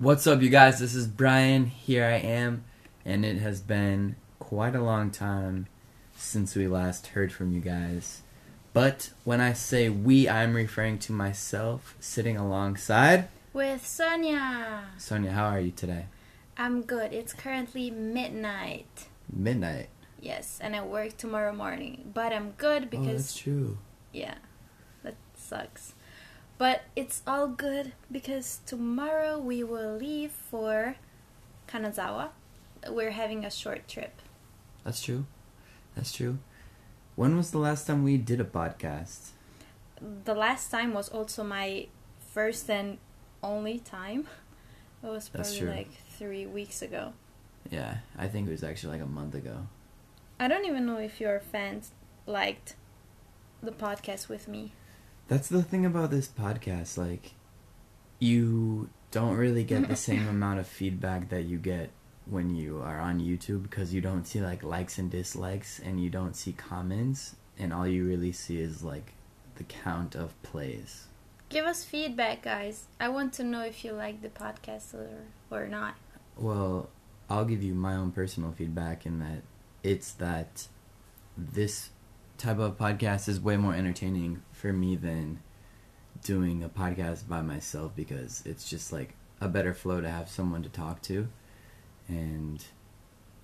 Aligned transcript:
What's 0.00 0.28
up, 0.28 0.42
you 0.42 0.48
guys? 0.48 0.78
This 0.78 0.94
is 0.94 1.08
Brian. 1.08 1.66
Here 1.66 2.04
I 2.04 2.18
am, 2.18 2.62
and 3.04 3.24
it 3.24 3.38
has 3.38 3.60
been 3.60 4.14
quite 4.38 4.76
a 4.76 4.80
long 4.80 5.10
time 5.10 5.66
since 6.16 6.54
we 6.54 6.68
last 6.68 7.08
heard 7.08 7.32
from 7.32 7.50
you 7.50 7.60
guys. 7.60 8.22
But 8.72 9.10
when 9.24 9.40
I 9.40 9.54
say 9.54 9.88
we, 9.88 10.28
I'm 10.28 10.54
referring 10.54 11.00
to 11.00 11.12
myself 11.12 11.96
sitting 11.98 12.36
alongside 12.36 13.26
with 13.52 13.84
Sonia. 13.84 14.84
Sonia. 14.98 15.32
How 15.32 15.46
are 15.46 15.60
you 15.60 15.72
today? 15.72 16.06
I'm 16.56 16.82
good. 16.82 17.12
It's 17.12 17.32
currently 17.32 17.90
midnight. 17.90 19.08
Midnight. 19.28 19.88
Yes, 20.20 20.60
and 20.62 20.76
I 20.76 20.84
work 20.84 21.16
tomorrow 21.16 21.52
morning, 21.52 22.12
but 22.14 22.32
I'm 22.32 22.52
good 22.52 22.88
because 22.88 23.08
oh, 23.08 23.12
that's 23.12 23.36
true. 23.36 23.78
Yeah, 24.12 24.36
that 25.02 25.16
sucks. 25.34 25.94
But 26.58 26.82
it's 26.96 27.22
all 27.24 27.46
good 27.46 27.92
because 28.10 28.60
tomorrow 28.66 29.38
we 29.38 29.62
will 29.62 29.96
leave 29.96 30.32
for 30.32 30.96
Kanazawa. 31.68 32.30
We're 32.88 33.12
having 33.12 33.44
a 33.44 33.50
short 33.50 33.86
trip. 33.86 34.20
That's 34.84 35.00
true. 35.00 35.26
That's 35.94 36.12
true. 36.12 36.38
When 37.14 37.36
was 37.36 37.52
the 37.52 37.58
last 37.58 37.86
time 37.86 38.02
we 38.02 38.16
did 38.16 38.40
a 38.40 38.44
podcast? 38.44 39.30
The 40.24 40.34
last 40.34 40.70
time 40.70 40.94
was 40.94 41.08
also 41.08 41.44
my 41.44 41.86
first 42.32 42.68
and 42.68 42.98
only 43.42 43.78
time. 43.78 44.26
It 45.02 45.06
was 45.06 45.28
probably 45.28 45.62
like 45.62 45.92
three 46.18 46.46
weeks 46.46 46.82
ago. 46.82 47.12
Yeah, 47.70 47.98
I 48.16 48.26
think 48.26 48.48
it 48.48 48.50
was 48.50 48.64
actually 48.64 48.94
like 48.98 49.02
a 49.02 49.10
month 49.10 49.34
ago. 49.34 49.66
I 50.40 50.48
don't 50.48 50.64
even 50.64 50.86
know 50.86 50.98
if 50.98 51.20
your 51.20 51.40
fans 51.40 51.92
liked 52.26 52.74
the 53.62 53.72
podcast 53.72 54.28
with 54.28 54.48
me. 54.48 54.72
That's 55.28 55.48
the 55.48 55.62
thing 55.62 55.84
about 55.84 56.10
this 56.10 56.26
podcast. 56.26 56.96
Like, 56.96 57.34
you 58.18 58.88
don't 59.10 59.36
really 59.36 59.64
get 59.64 59.88
the 59.88 59.96
same 59.96 60.26
amount 60.34 60.58
of 60.58 60.66
feedback 60.66 61.28
that 61.28 61.44
you 61.44 61.58
get 61.58 61.90
when 62.26 62.54
you 62.54 62.80
are 62.80 62.98
on 63.00 63.20
YouTube 63.20 63.62
because 63.62 63.94
you 63.94 64.00
don't 64.00 64.26
see 64.26 64.40
like 64.40 64.62
likes 64.62 64.98
and 64.98 65.10
dislikes 65.10 65.78
and 65.78 66.02
you 66.02 66.10
don't 66.10 66.34
see 66.34 66.52
comments, 66.52 67.36
and 67.58 67.72
all 67.72 67.86
you 67.86 68.04
really 68.04 68.32
see 68.32 68.60
is 68.60 68.82
like 68.82 69.12
the 69.56 69.64
count 69.64 70.14
of 70.14 70.40
plays. 70.42 71.06
Give 71.48 71.64
us 71.64 71.84
feedback, 71.84 72.42
guys. 72.42 72.84
I 73.00 73.08
want 73.08 73.32
to 73.34 73.44
know 73.44 73.62
if 73.62 73.84
you 73.84 73.92
like 73.92 74.20
the 74.20 74.28
podcast 74.28 74.94
or, 74.94 75.08
or 75.50 75.66
not. 75.66 75.94
Well, 76.36 76.90
I'll 77.30 77.46
give 77.46 77.62
you 77.62 77.74
my 77.74 77.94
own 77.94 78.12
personal 78.12 78.52
feedback 78.52 79.06
in 79.06 79.18
that 79.20 79.42
it's 79.82 80.12
that 80.12 80.68
this 81.36 81.90
type 82.38 82.58
of 82.58 82.78
podcast 82.78 83.28
is 83.28 83.40
way 83.40 83.56
more 83.56 83.74
entertaining 83.74 84.42
for 84.52 84.72
me 84.72 84.96
than 84.96 85.40
doing 86.24 86.62
a 86.62 86.68
podcast 86.68 87.28
by 87.28 87.42
myself 87.42 87.94
because 87.94 88.42
it's 88.46 88.68
just 88.68 88.92
like 88.92 89.14
a 89.40 89.48
better 89.48 89.74
flow 89.74 90.00
to 90.00 90.08
have 90.08 90.28
someone 90.28 90.62
to 90.62 90.68
talk 90.68 91.02
to 91.02 91.28
and 92.08 92.64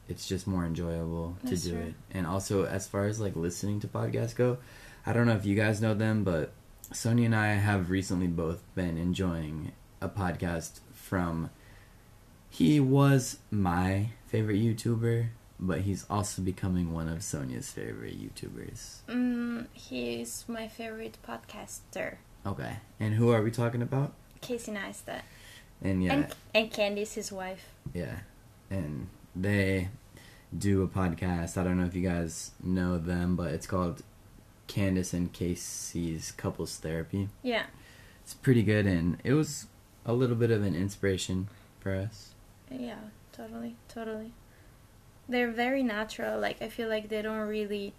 it's 0.09 0.27
just 0.27 0.47
more 0.47 0.65
enjoyable 0.65 1.37
That's 1.43 1.63
to 1.63 1.69
do 1.69 1.75
true. 1.75 1.87
it. 1.89 1.95
And 2.13 2.27
also 2.27 2.65
as 2.67 2.87
far 2.87 3.07
as 3.07 3.21
like 3.21 3.37
listening 3.37 3.81
to 3.81 3.89
podcasts 3.89 4.35
go, 4.35 4.59
I 5.07 5.13
don't 5.13 5.27
know 5.27 5.35
if 5.35 5.47
you 5.47 5.55
guys 5.55 5.81
know 5.81 5.95
them, 5.95 6.25
but 6.25 6.53
Sonia 6.93 7.27
and 7.27 7.35
I 7.35 7.55
have 7.55 7.91
recently 7.91 8.27
both 8.27 8.63
been 8.75 8.97
enjoying 8.99 9.73
a 10.01 10.09
podcast 10.09 10.81
from 10.93 11.51
he 12.51 12.79
was 12.79 13.39
my 13.51 14.11
favorite 14.27 14.61
YouTuber 14.61 15.29
but 15.67 15.81
he's 15.81 16.05
also 16.11 16.43
becoming 16.43 16.93
one 16.93 17.09
of 17.09 17.23
Sonia's 17.23 17.71
favorite 17.71 18.21
YouTubers. 18.21 18.99
Mm, 19.09 19.67
he's 19.73 20.45
my 20.47 20.69
favorite 20.69 21.17
podcaster. 21.27 22.17
Okay, 22.47 22.77
and 23.01 23.15
who 23.15 23.31
are 23.31 23.43
we 23.43 23.51
talking 23.51 23.81
about? 23.81 24.13
Casey 24.41 24.73
Neistat. 24.73 25.23
And 25.83 26.05
yeah, 26.05 26.13
and, 26.13 26.35
and 26.55 26.71
Candice, 26.71 27.15
his 27.15 27.33
wife. 27.33 27.71
Yeah, 27.95 28.21
and 28.71 29.09
they 29.35 29.89
do 30.57 30.83
a 30.83 30.89
podcast. 30.89 31.57
I 31.57 31.65
don't 31.65 31.79
know 31.79 31.87
if 31.87 31.95
you 31.95 32.07
guys 32.07 32.51
know 32.63 32.99
them, 32.99 33.35
but 33.35 33.53
it's 33.53 33.67
called 33.67 34.03
Candice 34.69 35.15
and 35.15 35.33
Casey's 35.33 36.33
Couples 36.33 36.77
Therapy. 36.77 37.29
Yeah, 37.43 37.65
it's 38.23 38.35
pretty 38.35 38.63
good, 38.63 38.87
and 38.87 39.19
it 39.25 39.33
was 39.33 39.67
a 40.05 40.13
little 40.13 40.37
bit 40.37 40.51
of 40.51 40.63
an 40.63 40.75
inspiration 40.75 41.49
for 41.81 41.95
us. 41.95 42.35
Yeah, 42.71 42.97
totally, 43.33 43.77
totally 43.89 44.33
they're 45.29 45.51
very 45.51 45.83
natural. 45.83 46.39
Like 46.39 46.61
I 46.61 46.69
feel 46.69 46.89
like 46.89 47.09
they 47.09 47.23
don't 47.23 47.49
really 47.49 47.95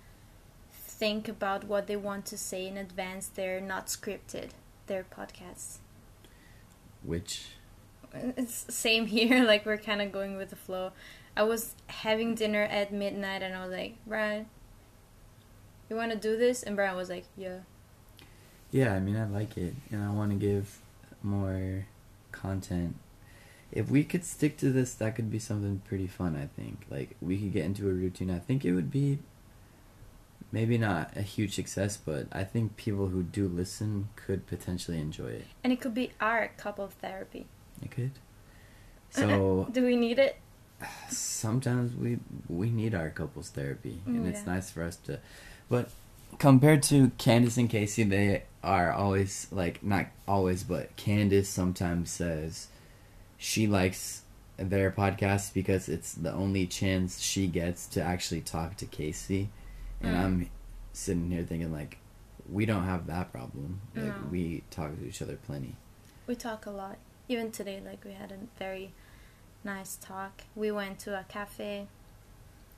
think 0.72 1.28
about 1.28 1.66
what 1.66 1.88
they 1.88 1.96
want 1.96 2.26
to 2.28 2.38
say 2.38 2.68
in 2.68 2.78
advance. 2.78 3.28
They're 3.28 3.62
not 3.62 3.88
scripted. 3.88 4.50
They're 4.88 5.06
podcasts. 5.06 5.78
Which 7.04 7.46
it's 8.14 8.66
same 8.74 9.06
here. 9.16 9.44
Like 9.44 9.66
we're 9.66 9.78
kind 9.78 10.02
of 10.02 10.12
going 10.12 10.38
with 10.38 10.50
the 10.50 10.56
flow. 10.56 10.92
I 11.38 11.44
was 11.44 11.76
having 11.88 12.36
dinner 12.36 12.64
at 12.64 12.94
midnight 12.94 13.42
and 13.42 13.54
I 13.54 13.66
was 13.66 13.76
like, 13.76 13.96
Brian, 14.08 14.48
you 15.90 15.96
want 15.96 16.12
to 16.12 16.18
do 16.18 16.38
this? 16.38 16.64
And 16.64 16.76
Brian 16.76 16.96
was 16.96 17.10
like, 17.10 17.26
Yeah. 17.38 17.60
Yeah, 18.72 18.94
I 18.94 19.00
mean, 19.00 19.16
I 19.16 19.26
like 19.26 19.56
it, 19.58 19.74
and 19.90 20.04
I 20.04 20.10
want 20.10 20.32
to 20.32 20.38
give 20.38 20.80
more 21.24 21.86
content 22.34 22.96
if 23.76 23.92
we 23.92 24.06
could 24.06 24.24
stick 24.24 24.58
to 24.58 24.72
this, 24.72 24.94
that 24.96 25.16
could 25.16 25.30
be 25.30 25.38
something 25.38 25.82
pretty 25.86 26.08
fun. 26.08 26.36
I 26.36 26.48
think 26.60 26.86
like 26.90 27.16
we 27.22 27.38
could 27.38 27.52
get 27.54 27.66
into 27.66 27.88
a 27.88 27.94
routine. 27.94 28.32
I 28.32 28.40
think 28.40 28.64
it 28.66 28.74
would 28.74 28.90
be 28.90 29.20
maybe 30.52 30.78
not 30.78 31.12
a 31.16 31.22
huge 31.22 31.54
success, 31.54 31.98
but 31.98 32.28
I 32.32 32.46
think 32.46 32.78
people 32.78 33.08
who 33.08 33.22
do 33.22 33.48
listen 33.50 34.08
could 34.16 34.48
potentially 34.48 35.00
enjoy 35.00 35.28
it. 35.28 35.46
And 35.64 35.74
it 35.74 35.82
could 35.82 35.94
be 35.94 36.14
our 36.22 36.52
couple 36.56 36.88
therapy. 36.88 37.46
It 37.84 37.92
could. 37.92 38.12
Uh, 39.18 39.22
uh, 39.22 39.28
so 39.28 39.68
do 39.72 39.84
we 39.84 39.98
need 39.98 40.20
it? 40.20 40.38
Sometimes 41.10 41.94
we 41.96 42.20
we 42.48 42.70
need 42.70 42.96
our 42.96 43.10
couples 43.10 43.50
therapy, 43.50 44.02
mm, 44.08 44.16
and 44.16 44.28
it's 44.28 44.46
nice 44.46 44.70
for 44.70 44.84
us 44.84 44.96
to. 45.08 45.20
But 45.68 45.90
compared 46.40 46.84
to 46.84 47.10
Candice 47.18 47.58
and 47.58 47.70
Casey, 47.70 48.04
they 48.04 48.44
are 48.64 48.92
always 48.94 49.48
like 49.52 49.84
not 49.84 50.08
always, 50.28 50.64
but 50.64 50.96
Candice 50.96 51.48
sometimes 51.48 52.10
says 52.12 52.68
she 53.38 53.68
likes 53.68 54.24
their 54.58 54.92
podcast 54.92 55.54
because 55.54 55.90
it's 55.90 56.14
the 56.14 56.32
only 56.32 56.66
chance 56.66 57.22
she 57.22 57.48
gets 57.48 57.88
to 57.88 58.02
actually 58.02 58.42
talk 58.42 58.78
to 58.78 58.86
Casey. 58.86 59.50
And 60.02 60.16
mm. 60.16 60.20
I'm 60.20 60.50
sitting 60.94 61.30
here 61.30 61.44
thinking 61.44 61.72
like 61.72 61.98
we 62.50 62.66
don't 62.66 62.86
have 62.86 63.08
that 63.08 63.32
problem. 63.32 63.82
Like 63.96 64.06
no. 64.06 64.28
we 64.32 64.64
talk 64.72 64.98
to 64.98 65.06
each 65.06 65.22
other 65.22 65.38
plenty. 65.46 65.76
We 66.28 66.36
talk 66.36 66.66
a 66.66 66.72
lot. 66.72 66.98
Even 67.28 67.52
today 67.52 67.82
like 67.84 68.04
we 68.06 68.12
had 68.12 68.32
a 68.32 68.38
very 68.58 68.94
nice 69.64 69.98
talk. 69.98 70.44
We 70.56 70.72
went 70.72 71.00
to 71.00 71.20
a 71.20 71.26
cafe. 71.28 71.88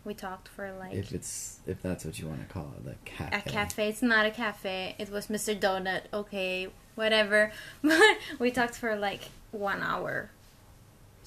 We 0.03 0.13
talked 0.13 0.47
for 0.47 0.71
like 0.79 0.93
if 0.93 1.11
it's 1.11 1.59
if 1.67 1.81
that's 1.81 2.05
what 2.05 2.17
you 2.17 2.27
want 2.27 2.47
to 2.47 2.53
call 2.53 2.73
it, 2.77 2.85
the 2.85 2.95
cafe. 3.05 3.37
A 3.37 3.41
cafe. 3.41 3.89
It's 3.89 4.01
not 4.01 4.25
a 4.25 4.31
cafe. 4.31 4.95
It 4.97 5.11
was 5.11 5.27
Mr. 5.27 5.57
Donut. 5.59 6.03
Okay, 6.13 6.69
whatever. 6.95 7.51
But 7.81 8.17
we 8.39 8.49
talked 8.51 8.75
for 8.75 8.95
like 8.95 9.23
one 9.51 9.83
hour 9.83 10.31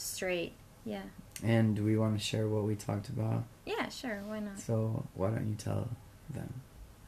straight. 0.00 0.53
Yeah. 0.84 1.03
And 1.43 1.77
do 1.77 1.84
we 1.84 1.97
want 1.97 2.19
to 2.19 2.25
share 2.25 2.49
what 2.49 2.65
we 2.65 2.75
talked 2.75 3.09
about? 3.09 3.44
Yeah, 3.66 3.88
sure. 3.88 4.22
Why 4.27 4.41
not? 4.41 4.59
So 4.59 5.06
why 5.15 5.31
don't 5.31 5.49
you 5.49 5.55
tell 5.56 5.88
them? 6.28 6.61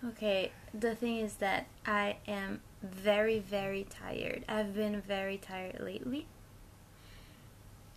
Okay. 0.04 0.52
The 0.72 0.94
thing 0.94 1.18
is 1.18 1.34
that 1.34 1.66
I 1.86 2.16
am 2.26 2.60
very, 2.82 3.38
very 3.38 3.86
tired. 3.88 4.44
I've 4.48 4.74
been 4.74 5.00
very 5.00 5.38
tired 5.38 5.80
lately. 5.80 6.26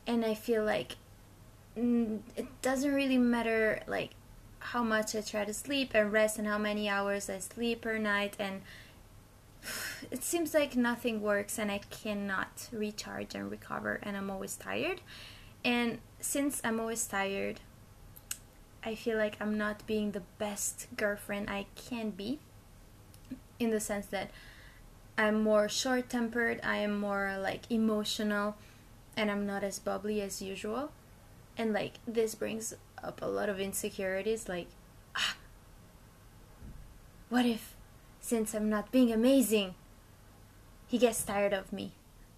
And 0.07 0.23
I 0.23 0.35
feel 0.35 0.63
like 0.63 0.97
it 1.75 2.61
doesn't 2.61 2.93
really 2.93 3.17
matter 3.17 3.81
like 3.87 4.11
how 4.59 4.83
much 4.83 5.15
I 5.15 5.21
try 5.21 5.45
to 5.45 5.53
sleep 5.53 5.91
and 5.93 6.11
rest 6.11 6.37
and 6.37 6.47
how 6.47 6.57
many 6.57 6.87
hours 6.89 7.29
I 7.29 7.39
sleep 7.39 7.81
per 7.81 7.97
night 7.97 8.35
and 8.39 8.61
it 10.11 10.23
seems 10.23 10.53
like 10.53 10.75
nothing 10.75 11.21
works 11.21 11.57
and 11.59 11.71
I 11.71 11.79
cannot 11.89 12.69
recharge 12.71 13.35
and 13.35 13.49
recover 13.49 13.99
and 14.03 14.15
I'm 14.17 14.29
always 14.29 14.55
tired. 14.55 15.01
And 15.63 15.99
since 16.19 16.61
I'm 16.63 16.79
always 16.79 17.05
tired, 17.07 17.59
I 18.83 18.93
feel 18.95 19.17
like 19.17 19.37
I'm 19.41 19.57
not 19.57 19.85
being 19.87 20.11
the 20.11 20.21
best 20.37 20.87
girlfriend 20.95 21.49
I 21.49 21.65
can 21.75 22.11
be 22.11 22.39
in 23.59 23.71
the 23.71 23.79
sense 23.79 24.05
that 24.07 24.29
I'm 25.17 25.41
more 25.41 25.69
short 25.69 26.09
tempered, 26.09 26.59
I 26.63 26.77
am 26.77 26.99
more 26.99 27.37
like 27.39 27.71
emotional, 27.71 28.57
and 29.15 29.31
I'm 29.31 29.45
not 29.47 29.63
as 29.63 29.79
bubbly 29.79 30.21
as 30.21 30.41
usual. 30.41 30.91
And 31.57 31.73
like 31.73 31.93
this 32.05 32.35
brings 32.35 32.73
up 33.01 33.21
a 33.21 33.25
lot 33.25 33.49
of 33.49 33.59
insecurities 33.59 34.49
like 34.49 34.67
ah, 35.15 35.35
what 37.29 37.45
if 37.45 37.74
since 38.25 38.55
I'm 38.55 38.71
not 38.71 38.91
being 38.91 39.11
amazing, 39.11 39.75
he 40.87 40.97
gets 40.97 41.23
tired 41.23 41.53
of 41.53 41.71
me. 41.71 41.91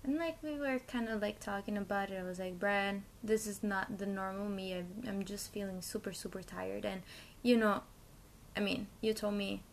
And 0.04 0.18
like 0.18 0.36
we 0.44 0.60
were 0.60 0.80
kind 0.80 1.08
of 1.08 1.22
like 1.22 1.40
talking 1.40 1.78
about 1.78 2.10
it, 2.10 2.20
I 2.20 2.24
was 2.24 2.40
like, 2.40 2.60
Brian, 2.60 3.06
this 3.24 3.48
is 3.48 3.64
not 3.64 3.98
the 3.98 4.06
normal 4.06 4.50
me. 4.50 4.74
I'm, 4.74 5.04
I'm 5.08 5.24
just 5.24 5.54
feeling 5.54 5.82
super, 5.82 6.12
super 6.12 6.42
tired. 6.42 6.84
And 6.84 7.04
you 7.42 7.56
know, 7.56 7.84
I 8.54 8.60
mean, 8.60 8.88
you 9.00 9.14
told 9.14 9.36
me 9.36 9.64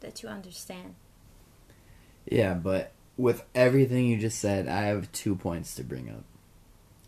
that 0.00 0.22
you 0.22 0.28
understand. 0.28 0.94
Yeah, 2.26 2.52
but 2.52 2.92
with 3.16 3.42
everything 3.54 4.04
you 4.06 4.18
just 4.18 4.38
said, 4.38 4.68
I 4.68 4.82
have 4.82 5.10
two 5.12 5.34
points 5.34 5.74
to 5.76 5.84
bring 5.84 6.10
up. 6.10 6.24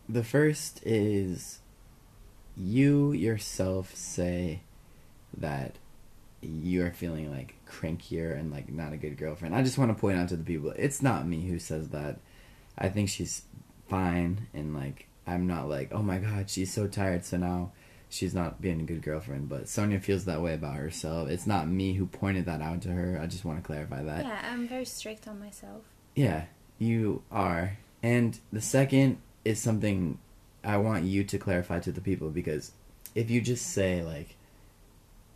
the 0.09 0.23
first 0.23 0.81
is 0.83 1.59
you 2.57 3.11
yourself 3.11 3.93
say 3.93 4.61
that 5.37 5.77
you're 6.45 6.91
feeling 6.91 7.31
like 7.31 7.55
crankier 7.69 8.37
and 8.37 8.51
like 8.51 8.71
not 8.71 8.93
a 8.93 8.97
good 8.97 9.17
girlfriend. 9.17 9.55
I 9.55 9.63
just 9.63 9.77
want 9.77 9.91
to 9.91 9.99
point 9.99 10.17
out 10.17 10.29
to 10.29 10.37
the 10.37 10.43
people, 10.43 10.71
it's 10.71 11.01
not 11.01 11.27
me 11.27 11.41
who 11.47 11.59
says 11.59 11.89
that. 11.89 12.19
I 12.77 12.89
think 12.89 13.09
she's 13.09 13.43
fine 13.87 14.47
and 14.53 14.75
like 14.75 15.07
I'm 15.27 15.47
not 15.47 15.69
like, 15.69 15.91
oh 15.91 16.01
my 16.03 16.17
god, 16.17 16.49
she's 16.49 16.71
so 16.71 16.87
tired, 16.87 17.25
so 17.25 17.37
now 17.37 17.71
she's 18.09 18.33
not 18.33 18.61
being 18.61 18.81
a 18.81 18.83
good 18.83 19.01
girlfriend. 19.01 19.49
But 19.49 19.67
Sonia 19.67 19.99
feels 19.99 20.25
that 20.25 20.41
way 20.41 20.53
about 20.53 20.75
herself. 20.75 21.29
It's 21.29 21.47
not 21.47 21.67
me 21.67 21.93
who 21.93 22.05
pointed 22.05 22.45
that 22.45 22.61
out 22.61 22.81
to 22.83 22.89
her. 22.89 23.19
I 23.21 23.25
just 23.27 23.45
want 23.45 23.57
to 23.59 23.65
clarify 23.65 24.03
that. 24.03 24.25
Yeah, 24.25 24.41
I'm 24.51 24.67
very 24.67 24.85
strict 24.85 25.27
on 25.27 25.39
myself. 25.39 25.83
Yeah, 26.15 26.45
you 26.77 27.23
are. 27.31 27.77
And 28.03 28.39
the 28.53 28.61
second 28.61 29.17
is 29.43 29.59
something 29.59 30.19
I 30.63 30.77
want 30.77 31.05
you 31.05 31.23
to 31.23 31.37
clarify 31.37 31.79
to 31.79 31.91
the 31.91 32.01
people 32.01 32.29
because 32.29 32.71
if 33.13 33.29
you 33.29 33.41
just 33.41 33.67
say 33.67 34.03
like 34.03 34.35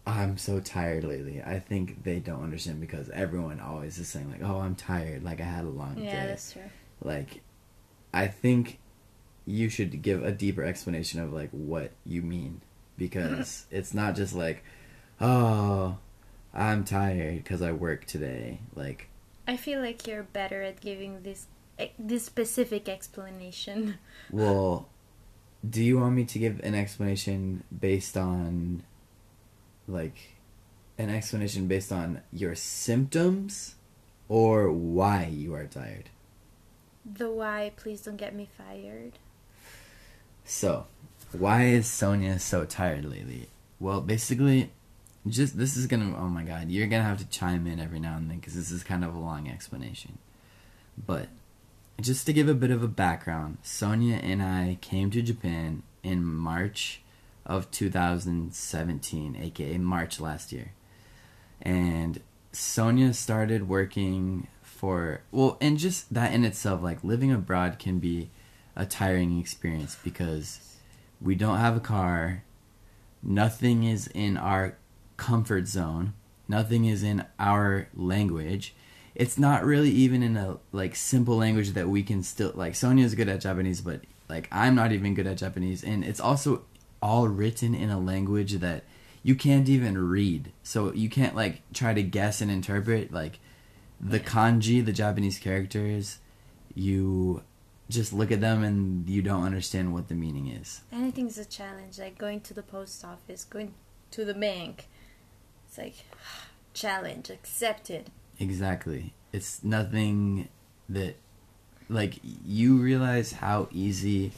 I'm 0.05 0.37
so 0.37 0.59
tired 0.59 1.03
lately, 1.03 1.41
I 1.45 1.59
think 1.59 2.03
they 2.03 2.19
don't 2.19 2.43
understand 2.43 2.81
because 2.81 3.09
everyone 3.11 3.59
always 3.59 3.97
is 3.99 4.07
saying 4.07 4.31
like, 4.31 4.41
"Oh, 4.43 4.59
I'm 4.59 4.75
tired, 4.75 5.23
like 5.23 5.39
I 5.39 5.43
had 5.45 5.65
a 5.65 5.69
long 5.69 5.97
Yeah, 5.97 6.11
day." 6.11 6.27
that's 6.29 6.53
true. 6.53 6.69
Like 7.03 7.41
I 8.13 8.27
think 8.27 8.79
you 9.45 9.69
should 9.69 10.01
give 10.01 10.23
a 10.23 10.31
deeper 10.31 10.63
explanation 10.63 11.19
of 11.19 11.31
like 11.33 11.49
what 11.51 11.91
you 12.05 12.21
mean 12.21 12.61
because 12.97 13.65
it's 13.71 13.93
not 13.93 14.15
just 14.15 14.33
like, 14.33 14.63
"Oh, 15.21 15.97
I'm 16.53 16.83
tired 16.83 17.45
cuz 17.45 17.61
I 17.61 17.71
work 17.71 18.05
today." 18.05 18.59
Like 18.75 19.09
I 19.47 19.57
feel 19.57 19.79
like 19.79 20.07
you're 20.07 20.23
better 20.23 20.61
at 20.63 20.81
giving 20.81 21.21
this 21.23 21.47
eh, 21.77 21.89
this 21.99 22.25
specific 22.25 22.89
explanation. 22.89 23.97
Well, 24.31 24.87
do 25.67 25.83
you 25.83 25.99
want 25.99 26.15
me 26.15 26.23
to 26.25 26.39
give 26.39 26.59
an 26.61 26.73
explanation 26.75 27.63
based 27.77 28.15
on, 28.15 28.83
like, 29.89 30.37
an 30.97 31.09
explanation 31.09 31.67
based 31.67 31.91
on 31.91 32.21
your 32.31 32.53
symptoms 32.55 33.75
or 34.27 34.71
why 34.71 35.25
you 35.25 35.55
are 35.55 35.65
tired? 35.65 36.09
The 37.05 37.31
why, 37.31 37.71
please 37.77 38.01
don't 38.01 38.17
get 38.17 38.35
me 38.35 38.47
fired. 38.57 39.13
So, 40.43 40.87
why 41.31 41.65
is 41.65 41.87
Sonia 41.87 42.37
so 42.39 42.65
tired 42.65 43.05
lately? 43.05 43.47
Well, 43.79 44.01
basically, 44.01 44.71
just 45.27 45.57
this 45.57 45.77
is 45.77 45.87
gonna, 45.87 46.15
oh 46.17 46.27
my 46.27 46.43
god, 46.43 46.69
you're 46.69 46.87
gonna 46.87 47.03
have 47.03 47.19
to 47.19 47.29
chime 47.29 47.65
in 47.65 47.79
every 47.79 47.99
now 47.99 48.17
and 48.17 48.29
then 48.29 48.37
because 48.37 48.55
this 48.55 48.71
is 48.71 48.83
kind 48.83 49.05
of 49.05 49.15
a 49.15 49.19
long 49.19 49.47
explanation. 49.47 50.17
But, 50.97 51.27
just 52.01 52.25
to 52.25 52.33
give 52.33 52.49
a 52.49 52.53
bit 52.53 52.71
of 52.71 52.83
a 52.83 52.87
background, 52.87 53.57
Sonia 53.63 54.17
and 54.17 54.41
I 54.41 54.77
came 54.81 55.11
to 55.11 55.21
Japan 55.21 55.83
in 56.03 56.23
March 56.23 57.01
of 57.49 57.69
2017, 57.71 59.35
aka 59.35 59.77
March 59.79 60.19
last 60.21 60.53
year. 60.53 60.71
And 61.61 62.21
Sonia 62.51 63.13
started 63.13 63.67
working 63.67 64.47
for, 64.61 65.21
well, 65.31 65.57
and 65.59 65.77
just 65.77 66.13
that 66.13 66.31
in 66.31 66.45
itself, 66.45 66.81
like 66.81 67.03
living 67.03 67.33
abroad 67.33 67.79
can 67.79 67.97
be 67.99 68.29
a 68.75 68.85
tiring 68.85 69.39
experience 69.39 69.97
because 70.03 70.77
we 71.19 71.35
don't 71.35 71.57
have 71.57 71.75
a 71.75 71.81
car, 71.81 72.43
nothing 73.21 73.83
is 73.83 74.07
in 74.07 74.37
our 74.37 74.77
comfort 75.17 75.67
zone, 75.67 76.13
nothing 76.47 76.85
is 76.85 77.03
in 77.03 77.25
our 77.39 77.89
language. 77.95 78.75
It's 79.15 79.37
not 79.37 79.65
really 79.65 79.89
even 79.89 80.21
in 80.21 80.37
a 80.37 80.59
like 80.71 80.95
simple 80.95 81.35
language 81.35 81.71
that 81.71 81.89
we 81.89 82.03
can 82.03 82.23
still 82.23 82.51
like 82.55 82.75
Sonia's 82.75 83.15
good 83.15 83.27
at 83.27 83.41
Japanese 83.41 83.81
but 83.81 84.01
like 84.29 84.47
I'm 84.51 84.75
not 84.75 84.91
even 84.93 85.15
good 85.15 85.27
at 85.27 85.37
Japanese. 85.37 85.83
And 85.83 86.05
it's 86.05 86.21
also 86.21 86.63
all 87.01 87.27
written 87.27 87.73
in 87.73 87.89
a 87.89 87.99
language 87.99 88.53
that 88.53 88.83
you 89.23 89.35
can't 89.35 89.69
even 89.69 89.97
read. 89.97 90.51
So 90.63 90.93
you 90.93 91.09
can't 91.09 91.35
like 91.35 91.61
try 91.73 91.93
to 91.93 92.03
guess 92.03 92.41
and 92.41 92.49
interpret 92.49 93.11
like 93.11 93.39
the 93.99 94.19
kanji, 94.19 94.83
the 94.83 94.93
Japanese 94.93 95.39
characters, 95.39 96.19
you 96.73 97.43
just 97.89 98.13
look 98.13 98.31
at 98.31 98.39
them 98.39 98.63
and 98.63 99.09
you 99.09 99.21
don't 99.21 99.43
understand 99.43 99.93
what 99.93 100.07
the 100.07 100.15
meaning 100.15 100.47
is. 100.47 100.81
Anything's 100.91 101.37
a 101.37 101.45
challenge, 101.45 101.99
like 101.99 102.17
going 102.17 102.41
to 102.41 102.53
the 102.53 102.63
post 102.63 103.03
office, 103.03 103.43
going 103.43 103.73
to 104.11 104.23
the 104.23 104.33
bank. 104.33 104.87
It's 105.67 105.77
like 105.77 105.95
challenge 106.73 107.29
accepted. 107.29 108.11
Exactly. 108.39 109.13
It's 109.33 109.63
nothing 109.63 110.47
that 110.87 111.15
like 111.89 112.19
you 112.23 112.77
realize 112.77 113.33
how 113.33 113.67
easy 113.71 114.31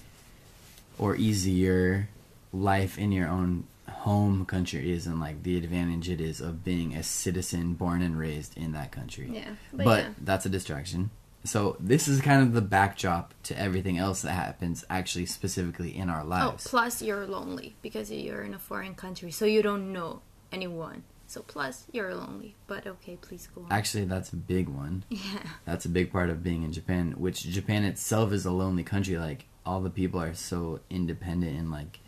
or 0.97 1.15
easier 1.15 2.07
life 2.53 2.97
in 2.97 3.11
your 3.11 3.27
own 3.27 3.65
home 3.89 4.45
country 4.45 4.91
is 4.91 5.05
and 5.05 5.19
like 5.19 5.43
the 5.43 5.57
advantage 5.57 6.09
it 6.09 6.19
is 6.21 6.41
of 6.41 6.63
being 6.63 6.95
a 6.95 7.03
citizen 7.03 7.73
born 7.73 8.01
and 8.01 8.17
raised 8.17 8.57
in 8.57 8.71
that 8.71 8.91
country. 8.91 9.29
Yeah, 9.31 9.55
But, 9.73 9.85
but, 9.85 10.03
yeah. 10.03 10.09
that's 10.21 10.45
a 10.45 10.49
distraction. 10.49 11.11
So 11.43 11.75
this 11.79 12.07
is 12.07 12.21
kind 12.21 12.41
of 12.43 12.53
the 12.53 12.61
backdrop 12.61 13.33
to 13.43 13.59
everything 13.59 13.97
else 13.97 14.21
that 14.21 14.33
happens 14.33 14.85
actually 14.89 15.25
specifically 15.25 15.95
in 15.95 16.09
our 16.09 16.23
lives. 16.23 16.45
Oh, 16.45 16.49
lives. 16.49 16.67
plus 16.67 17.01
you're 17.01 17.25
lonely 17.25 17.75
because 17.81 18.11
you're 18.11 18.43
in 18.43 18.53
a 18.53 18.59
foreign 18.59 18.93
country, 18.95 19.31
so 19.31 19.45
you 19.45 19.61
don't 19.63 19.91
know 19.91 20.21
anyone. 20.51 21.03
So 21.25 21.41
plus 21.41 21.85
you're 21.91 22.13
lonely. 22.13 22.55
But 22.67 22.85
okay, 22.85 23.17
please 23.19 23.47
go 23.55 23.61
on. 23.61 23.67
Actually, 23.71 24.05
that's 24.05 24.33
a 24.33 24.35
big 24.35 24.67
one. 24.69 25.03
yeah. 25.09 25.41
That's 25.65 25.85
a 25.85 25.89
big 25.89 26.11
part 26.11 26.29
of 26.29 26.43
being 26.43 26.63
in 26.63 26.73
Japan, 26.73 27.13
which 27.17 27.43
Japan 27.43 27.85
itself 27.85 28.33
is 28.33 28.45
a 28.45 28.51
lonely 28.51 28.83
country. 28.83 29.17
Like 29.17 29.45
all 29.65 29.79
the 29.81 29.89
people 29.89 30.21
are 30.21 30.33
so 30.33 30.81
independent 30.89 31.57
and 31.57 31.71
like 31.71 32.00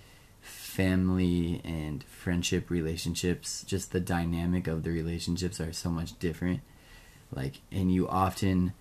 family 0.73 1.61
and 1.63 2.03
friendship 2.05 2.69
relationships. 2.69 3.63
Just 3.63 3.91
the 3.91 3.99
dynamic 3.99 4.67
of 4.67 4.83
the 4.83 4.89
relationships 4.89 5.61
are 5.61 5.71
so 5.71 5.89
much 5.89 6.17
different. 6.17 6.61
Like, 7.31 7.61
and 7.71 7.93
you 7.93 8.07
often, 8.07 8.73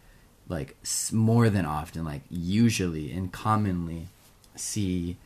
like 0.49 0.77
more 1.13 1.51
than 1.51 1.67
often, 1.67 2.05
like 2.05 2.23
usually 2.31 3.13
and 3.13 3.31
commonly, 3.31 4.09
see 4.57 5.19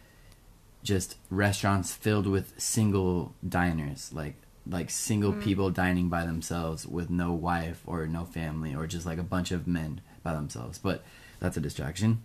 just 0.82 1.16
restaurants 1.30 1.92
filled 1.92 2.26
with 2.26 2.52
single 2.60 3.32
diners, 3.46 4.12
like 4.12 4.34
like 4.68 4.90
single 4.90 5.32
mm. 5.32 5.40
people 5.40 5.70
dining 5.70 6.08
by 6.08 6.24
themselves 6.24 6.84
with 6.84 7.08
no 7.08 7.32
wife 7.32 7.82
or 7.86 8.08
no 8.08 8.24
family 8.24 8.74
or 8.74 8.88
just 8.88 9.06
like 9.06 9.18
a 9.18 9.22
bunch 9.22 9.52
of 9.52 9.68
men 9.68 10.00
by 10.24 10.34
themselves. 10.34 10.78
But 10.78 11.04
that's 11.38 11.56
a 11.56 11.60
distraction. 11.60 12.24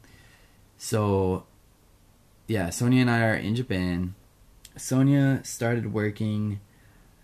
So 0.79 1.45
yeah, 2.47 2.71
Sonia 2.71 3.01
and 3.01 3.11
I 3.11 3.21
are 3.23 3.35
in 3.35 3.55
Japan. 3.55 4.15
Sonia 4.77 5.41
started 5.43 5.93
working 5.93 6.59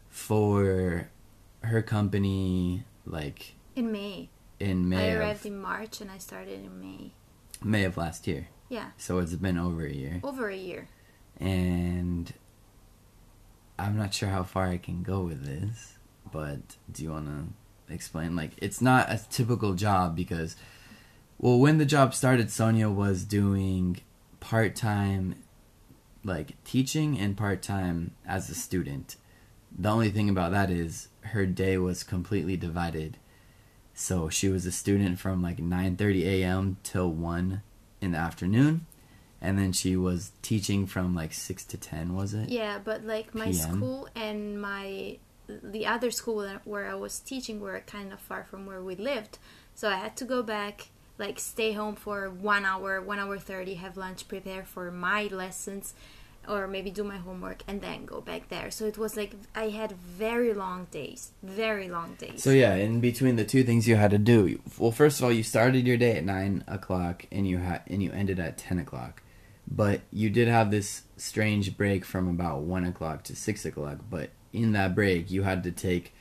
for 0.10 1.10
her 1.62 1.82
company 1.82 2.84
like 3.06 3.56
In 3.76 3.92
May. 3.92 4.30
in 4.60 4.90
May 4.90 5.12
I 5.12 5.16
arrived 5.16 5.46
in 5.46 5.60
March 5.60 6.02
and 6.02 6.10
I 6.12 6.18
started 6.18 6.64
in 6.64 6.80
May. 6.80 7.12
May 7.64 7.84
of 7.84 7.98
last 7.98 8.28
year. 8.28 8.48
Yeah. 8.70 8.92
So 8.98 9.20
it's 9.20 9.34
been 9.36 9.58
over 9.58 9.86
a 9.86 9.92
year. 9.94 10.20
Over 10.24 10.50
a 10.50 10.56
year. 10.56 10.88
and 11.40 12.34
I'm 13.80 13.96
not 13.96 14.14
sure 14.14 14.30
how 14.30 14.44
far 14.44 14.68
I 14.68 14.78
can 14.78 15.04
go 15.04 15.22
with 15.22 15.46
this, 15.46 15.98
but 16.32 16.60
do 16.92 17.04
you 17.04 17.12
want 17.12 17.28
to 17.28 17.94
explain? 17.94 18.36
Like, 18.36 18.52
it's 18.58 18.82
not 18.82 19.12
a 19.12 19.22
typical 19.30 19.74
job 19.76 20.16
because, 20.16 20.56
well, 21.38 21.60
when 21.60 21.78
the 21.78 21.86
job 21.86 22.16
started, 22.16 22.50
Sonia 22.50 22.90
was 22.90 23.24
doing 23.24 24.00
part 24.40 24.76
time, 24.76 25.36
like, 26.28 26.62
teaching 26.64 27.18
and 27.18 27.36
part 27.38 27.62
time 27.62 28.12
as 28.26 28.50
a 28.50 28.56
student. 28.56 29.16
The 29.78 29.90
only 29.90 30.10
thing 30.10 30.30
about 30.30 30.52
that 30.52 30.70
is 30.70 31.10
her 31.22 31.46
day 31.46 31.78
was 31.78 32.04
completely 32.04 32.58
divided. 32.58 33.18
So 33.94 34.30
she 34.30 34.48
was 34.50 34.66
a 34.66 34.72
student 34.72 35.20
from 35.20 35.42
like 35.42 35.58
9:30 35.58 36.24
a.m. 36.26 36.78
till 36.84 37.10
1 37.12 37.62
in 38.02 38.12
the 38.12 38.18
afternoon 38.18 38.86
and 39.42 39.58
then 39.58 39.72
she 39.72 39.96
was 39.96 40.32
teaching 40.42 40.86
from 40.86 41.14
like 41.16 41.34
6 41.34 41.64
to 41.66 41.78
10 41.78 42.16
was 42.16 42.34
it 42.34 42.50
Yeah, 42.50 42.80
but 42.84 43.04
like 43.06 43.34
my 43.36 43.46
PM? 43.52 43.54
school 43.78 44.08
and 44.16 44.62
my 44.62 45.18
the 45.48 45.86
other 45.86 46.12
school 46.12 46.46
where 46.66 46.90
I 46.90 46.96
was 46.96 47.20
teaching 47.20 47.60
were 47.62 47.80
kind 47.86 48.12
of 48.12 48.20
far 48.20 48.44
from 48.44 48.66
where 48.66 48.84
we 48.84 48.96
lived, 48.96 49.38
so 49.74 49.88
I 49.90 49.96
had 49.96 50.18
to 50.18 50.26
go 50.26 50.44
back, 50.44 50.90
like 51.18 51.40
stay 51.40 51.72
home 51.72 51.96
for 51.96 52.30
one 52.30 52.66
hour, 52.66 53.00
one 53.02 53.18
hour 53.18 53.38
thirty, 53.40 53.76
have 53.76 53.96
lunch, 53.96 54.28
prepare 54.28 54.66
for 54.66 54.92
my 54.92 55.24
lessons, 55.28 55.94
or 56.48 56.68
maybe 56.68 56.90
do 56.90 57.04
my 57.04 57.18
homework, 57.18 57.64
and 57.68 57.82
then 57.82 58.06
go 58.06 58.22
back 58.22 58.50
there. 58.50 58.72
So 58.72 58.86
it 58.86 58.98
was 58.98 59.18
like 59.18 59.34
I 59.56 59.70
had 59.70 59.92
very 59.94 60.54
long 60.54 60.88
days, 60.92 61.32
very 61.44 61.90
long 61.90 62.16
days. 62.16 62.44
so 62.44 62.52
yeah 62.52 62.76
in 62.76 63.00
between 63.00 63.36
the 63.36 63.46
two 63.46 63.64
things 63.64 63.88
you 63.88 63.96
had 63.96 64.12
to 64.12 64.18
do 64.18 64.60
well 64.78 64.92
first 64.92 65.20
of 65.20 65.26
all 65.26 65.32
you 65.32 65.44
started 65.44 65.86
your 65.88 65.98
day 65.98 66.18
at 66.18 66.24
9 66.26 66.64
o'clock 66.68 67.26
and 67.32 67.48
you 67.48 67.58
had 67.58 67.82
and 67.88 68.02
you 68.04 68.12
ended 68.12 68.40
at 68.40 68.58
10 68.58 68.80
o'clock 68.80 69.22
but 69.70 70.02
you 70.12 70.30
did 70.30 70.48
have 70.48 70.72
this 70.72 71.04
strange 71.18 71.78
break 71.78 72.06
from 72.06 72.28
about 72.28 72.62
1 72.62 72.86
o'clock 72.86 73.24
to 73.24 73.36
6 73.36 73.66
o'clock 73.66 73.98
but 74.10 74.30
in 74.54 74.72
that 74.72 74.96
break 74.96 75.30
you 75.30 75.44
had 75.44 75.64
to 75.64 75.72
take 75.72 76.14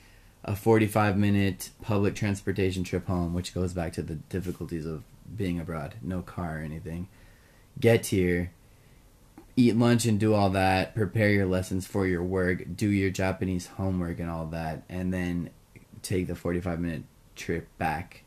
a 0.45 0.54
45 0.56 1.16
minute 1.16 1.71
public 1.83 2.14
transportation 2.14 2.85
trip 2.85 3.06
home 3.06 3.35
which 3.35 3.54
goes 3.54 3.73
back 3.73 3.92
to 3.95 4.02
the 4.02 4.14
difficulties 4.14 4.87
of 4.87 5.02
being 5.37 5.59
abroad 5.61 5.95
no 6.02 6.23
car 6.23 6.59
or 6.59 6.62
anything 6.62 7.09
get 7.78 8.06
here, 8.06 8.52
eat 9.57 9.75
lunch 9.77 10.05
and 10.05 10.21
do 10.21 10.35
all 10.35 10.51
that, 10.51 10.95
prepare 10.95 11.31
your 11.31 11.47
lessons 11.47 11.87
for 11.87 12.07
your 12.07 12.23
work, 12.23 12.63
do 12.77 12.89
your 12.89 13.11
Japanese 13.11 13.67
homework 13.67 14.21
and 14.21 14.31
all 14.31 14.47
that, 14.47 14.83
and 14.89 15.13
then 15.13 15.51
take 16.03 16.27
the 16.27 16.35
45 16.35 16.79
minute 16.79 17.03
trip 17.35 17.67
back 17.79 18.23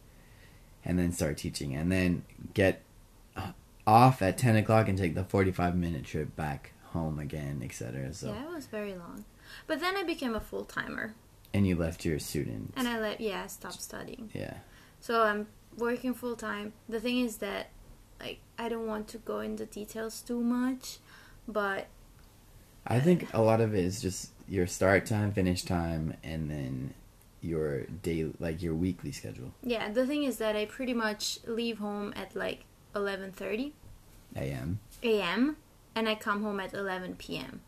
and 0.84 0.98
then 0.98 1.12
start 1.12 1.38
teaching, 1.38 1.76
and 1.76 1.92
then 1.92 2.24
get 2.54 2.82
off 3.86 4.22
at 4.22 4.38
10 4.38 4.56
o'clock 4.56 4.88
and 4.88 4.98
take 4.98 5.16
the 5.16 5.24
45 5.24 5.76
minute 5.76 6.04
trip 6.06 6.36
back 6.36 6.74
home 6.94 7.20
again, 7.20 7.62
etc. 7.64 8.14
So, 8.14 8.28
Yeah, 8.34 8.46
it 8.50 8.54
was 8.56 8.66
very 8.68 8.94
long. 8.96 9.26
But 9.68 9.80
then 9.80 9.96
I 9.96 10.04
became 10.04 10.36
a 10.36 10.40
full 10.40 10.66
timer. 10.66 11.14
and 11.54 11.66
you 11.66 11.76
left 11.76 12.06
your 12.06 12.20
student. 12.20 12.74
And 12.76 12.88
I 12.88 13.00
let, 13.00 13.20
yeah, 13.20 13.44
I 13.44 13.48
stopped 13.48 13.82
studying. 13.82 14.30
yeah. 14.34 14.58
So 15.00 15.24
I'm 15.24 15.48
working 15.78 16.14
full 16.14 16.36
time. 16.36 16.74
The 16.88 17.00
thing 17.00 17.20
is 17.22 17.38
that, 17.38 17.70
like, 18.20 18.40
I 18.60 18.70
don't 18.70 18.86
want 18.86 19.08
to 19.10 19.18
go 19.18 19.40
into 19.40 19.66
details 19.66 20.22
too 20.22 20.42
much, 20.42 21.00
but 21.50 21.88
I 22.88 23.00
think 23.00 23.27
a 23.34 23.41
lot 23.41 23.60
of 23.60 23.74
it 23.75 23.84
is 23.84 24.01
just 24.01 24.32
your 24.48 24.68
start 24.68 25.06
time, 25.06 25.32
finish 25.32 25.63
time, 25.63 26.15
and 26.24 26.50
then 26.50 26.94
your 27.41 27.84
day, 27.84 28.27
like 28.39 28.62
your 28.62 28.74
weekly 28.75 29.12
schedule. 29.12 29.51
yeah, 29.63 29.89
the 29.89 30.06
thing 30.06 30.24
is 30.24 30.38
that 30.38 30.56
I 30.56 30.65
pretty 30.65 30.94
much 30.94 31.39
leave 31.46 31.79
home 31.79 32.13
at 32.15 32.36
like 32.36 32.65
11:30 32.96 33.72
A.M. 34.36 34.79
a.m. 35.03 35.58
and 35.96 36.08
I 36.10 36.15
come 36.15 36.44
home 36.44 36.60
at 36.60 36.74
11 36.74 37.15
p.m. 37.15 37.62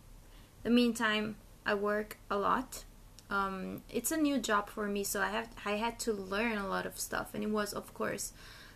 The 0.64 0.70
meantime, 0.70 1.36
I 1.66 1.74
work 1.74 2.18
a 2.30 2.38
lot. 2.38 2.84
Um, 3.30 3.82
it's 3.90 4.12
a 4.12 4.18
new 4.18 4.38
job 4.40 4.70
for 4.70 4.88
me, 4.88 5.04
so 5.04 5.22
I 5.22 5.30
have 5.30 5.50
I 5.66 5.74
had 5.78 6.00
to 6.00 6.14
learn 6.14 6.58
a 6.58 6.68
lot 6.68 6.86
of 6.86 7.00
stuff, 7.00 7.30
and 7.34 7.44
it 7.44 7.50
was 7.50 7.74
of 7.74 7.94
course 7.94 8.34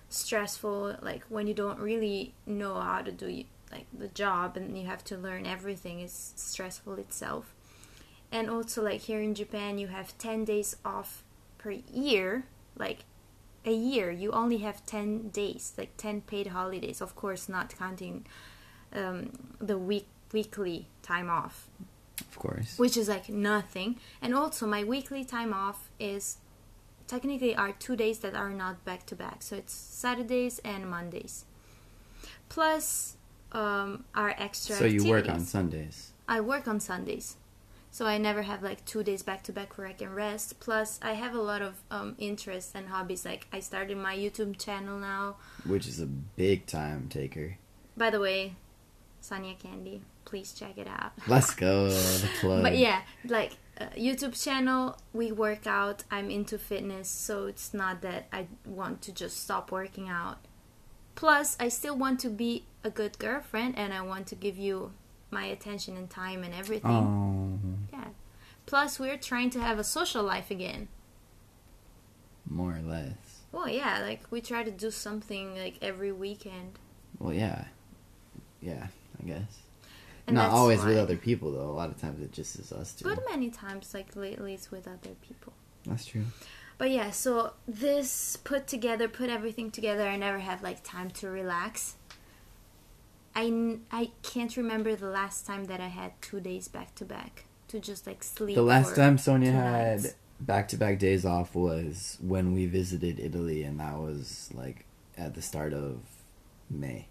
stressful. 0.09 0.95
Like 1.01 1.23
when 1.29 1.47
you 1.47 1.53
don't 1.53 1.79
really 1.79 2.33
know 2.45 2.79
how 2.79 3.01
to 3.01 3.11
do 3.11 3.27
like 3.75 3.87
the 4.03 4.07
job, 4.23 4.57
and 4.57 4.77
you 4.79 4.85
have 4.93 5.03
to 5.11 5.15
learn 5.17 5.45
everything 5.45 5.97
is 6.07 6.33
stressful 6.35 6.95
itself. 7.05 7.45
And 8.31 8.49
also, 8.49 8.81
like 8.83 9.01
here 9.09 9.21
in 9.21 9.33
Japan, 9.35 9.77
you 9.77 9.87
have 9.87 10.17
10 10.17 10.45
days 10.45 10.75
off 10.83 11.23
per 11.57 11.71
year. 11.71 12.45
Like 12.77 12.99
a 13.65 13.71
year, 13.73 14.11
you 14.11 14.31
only 14.31 14.57
have 14.67 14.85
10 14.85 15.29
days, 15.29 15.73
like 15.77 15.91
10 15.97 16.21
paid 16.21 16.47
holidays. 16.47 17.01
Of 17.01 17.15
course, 17.15 17.47
not 17.49 17.67
counting 17.77 18.25
um, 18.93 19.17
the 19.59 19.77
week 19.77 20.07
weekly 20.33 20.87
time 21.01 21.29
off, 21.29 21.55
Of 22.19 22.35
course. 22.39 22.77
which 22.77 22.97
is 22.97 23.07
like 23.07 23.29
nothing. 23.29 23.89
And 24.21 24.33
also, 24.35 24.65
my 24.67 24.83
weekly 24.83 25.23
time 25.23 25.53
off 25.53 25.79
is 25.99 26.37
technically 27.07 27.55
are 27.55 27.71
two 27.71 27.95
days 27.95 28.19
that 28.19 28.33
are 28.35 28.49
not 28.63 28.83
back 28.83 29.05
to 29.05 29.15
back. 29.15 29.37
So 29.43 29.55
it's 29.55 29.73
Saturdays 29.73 30.59
and 30.65 30.89
Mondays. 30.89 31.45
Plus, 32.49 33.15
um, 33.55 34.03
our 34.13 34.35
extra. 34.37 34.75
So 34.75 34.85
you 34.85 35.09
work 35.09 35.29
on. 35.29 35.39
Sundays. 35.39 36.11
I 36.27 36.41
work 36.41 36.67
on 36.67 36.79
Sundays. 36.79 37.37
So 37.89 38.05
I 38.05 38.17
never 38.17 38.41
have 38.41 38.61
like 38.61 38.83
two 38.83 39.03
days 39.03 39.23
back 39.23 39.41
to 39.43 39.53
back 39.53 39.77
where 39.77 39.87
I 39.87 39.93
can 39.93 40.13
rest. 40.13 40.59
Plus, 40.59 40.99
I 41.01 41.13
have 41.13 41.33
a 41.33 41.41
lot 41.41 41.61
of 41.61 41.75
um, 41.89 42.15
interests 42.17 42.73
and 42.75 42.89
hobbies. 42.89 43.23
Like 43.23 43.47
I 43.53 43.61
started 43.61 43.97
my 43.97 44.15
YouTube 44.15 44.59
channel 44.59 44.99
now. 44.99 45.37
which 45.65 45.87
is 45.87 46.01
a 46.01 46.05
big 46.05 46.65
time 46.65 47.07
taker. 47.09 47.57
By 47.95 48.09
the 48.09 48.19
way, 48.19 48.55
Sonia 49.21 49.55
Candy, 49.55 50.01
please 50.25 50.51
check 50.51 50.77
it 50.77 50.87
out. 50.87 51.13
Let's 51.27 51.55
go. 51.55 51.89
But 52.41 52.77
yeah, 52.77 53.03
like 53.23 53.53
uh, 53.79 53.85
YouTube 53.95 54.41
channel, 54.43 54.97
we 55.13 55.31
work 55.31 55.65
out. 55.65 56.03
I'm 56.11 56.29
into 56.29 56.57
fitness, 56.57 57.07
so 57.09 57.45
it's 57.45 57.73
not 57.73 58.01
that 58.01 58.27
I 58.33 58.47
want 58.65 59.01
to 59.03 59.13
just 59.13 59.41
stop 59.41 59.71
working 59.71 60.09
out. 60.09 60.39
Plus, 61.15 61.55
I 61.59 61.69
still 61.69 61.97
want 61.97 62.19
to 62.21 62.29
be 62.29 62.65
a 62.83 62.89
good 62.89 63.17
girlfriend, 63.19 63.77
and 63.77 63.93
I 63.93 64.01
want 64.01 64.27
to 64.27 64.35
give 64.35 64.57
you 64.57 64.91
my 65.31 65.45
attention 65.45 65.97
and 65.97 66.09
time 66.09 66.43
and 66.43 66.53
everything. 66.53 66.91
Oh, 66.91 67.59
Yeah. 67.91 68.09
Plus, 68.65 68.99
we're 68.99 69.17
trying 69.17 69.49
to 69.51 69.59
have 69.61 69.77
a 69.79 69.83
social 69.83 70.23
life 70.23 70.49
again. 70.51 70.87
more 72.47 72.75
or 72.75 72.81
less. 72.81 73.41
Well, 73.51 73.67
yeah, 73.69 74.01
like 74.01 74.21
we 74.29 74.39
try 74.41 74.63
to 74.63 74.69
do 74.71 74.91
something 74.91 75.55
like 75.57 75.77
every 75.81 76.11
weekend. 76.11 76.77
Well, 77.19 77.33
yeah, 77.33 77.65
yeah, 78.61 78.87
I 79.19 79.23
guess. 79.25 79.59
And 80.27 80.35
Not 80.35 80.51
always 80.51 80.83
with 80.83 80.97
other 80.97 81.15
people 81.15 81.51
though. 81.51 81.69
A 81.69 81.77
lot 81.81 81.89
of 81.89 81.99
times 81.99 82.21
it 82.21 82.31
just 82.31 82.57
is 82.59 82.71
us 82.71 82.93
two. 82.93 83.05
But 83.05 83.23
many 83.29 83.49
times, 83.49 83.93
like 83.93 84.15
lately, 84.15 84.53
it's 84.53 84.69
with 84.71 84.87
other 84.87 85.15
people. 85.27 85.53
That's 85.85 86.05
true. 86.05 86.25
But 86.77 86.91
yeah, 86.91 87.11
so 87.11 87.53
this 87.67 88.35
put 88.37 88.67
together, 88.67 89.07
put 89.07 89.29
everything 89.29 89.71
together. 89.71 90.07
I 90.07 90.17
never 90.17 90.39
have 90.39 90.61
like 90.61 90.83
time 90.83 91.09
to 91.11 91.29
relax. 91.29 91.95
I, 93.33 93.45
n- 93.47 93.81
I 93.91 94.11
can't 94.23 94.55
remember 94.55 94.95
the 94.95 95.09
last 95.09 95.45
time 95.45 95.65
that 95.65 95.79
I 95.81 95.87
had 95.87 96.13
two 96.21 96.39
days 96.39 96.67
back 96.67 96.95
to 96.95 97.05
back 97.05 97.45
to 97.69 97.79
just 97.79 98.07
like 98.07 98.23
sleep. 98.23 98.55
The 98.55 98.61
last 98.61 98.95
time 98.95 99.17
Sonia 99.17 99.51
had 99.51 100.13
back 100.39 100.67
to 100.69 100.77
back 100.77 100.99
days 100.99 101.25
off 101.25 101.55
was 101.55 102.17
when 102.21 102.53
we 102.53 102.65
visited 102.65 103.19
Italy, 103.19 103.63
and 103.63 103.79
that 103.79 103.97
was 103.97 104.49
like 104.53 104.85
at 105.17 105.33
the 105.33 105.41
start 105.41 105.73
of 105.73 105.99
May. 106.69 107.07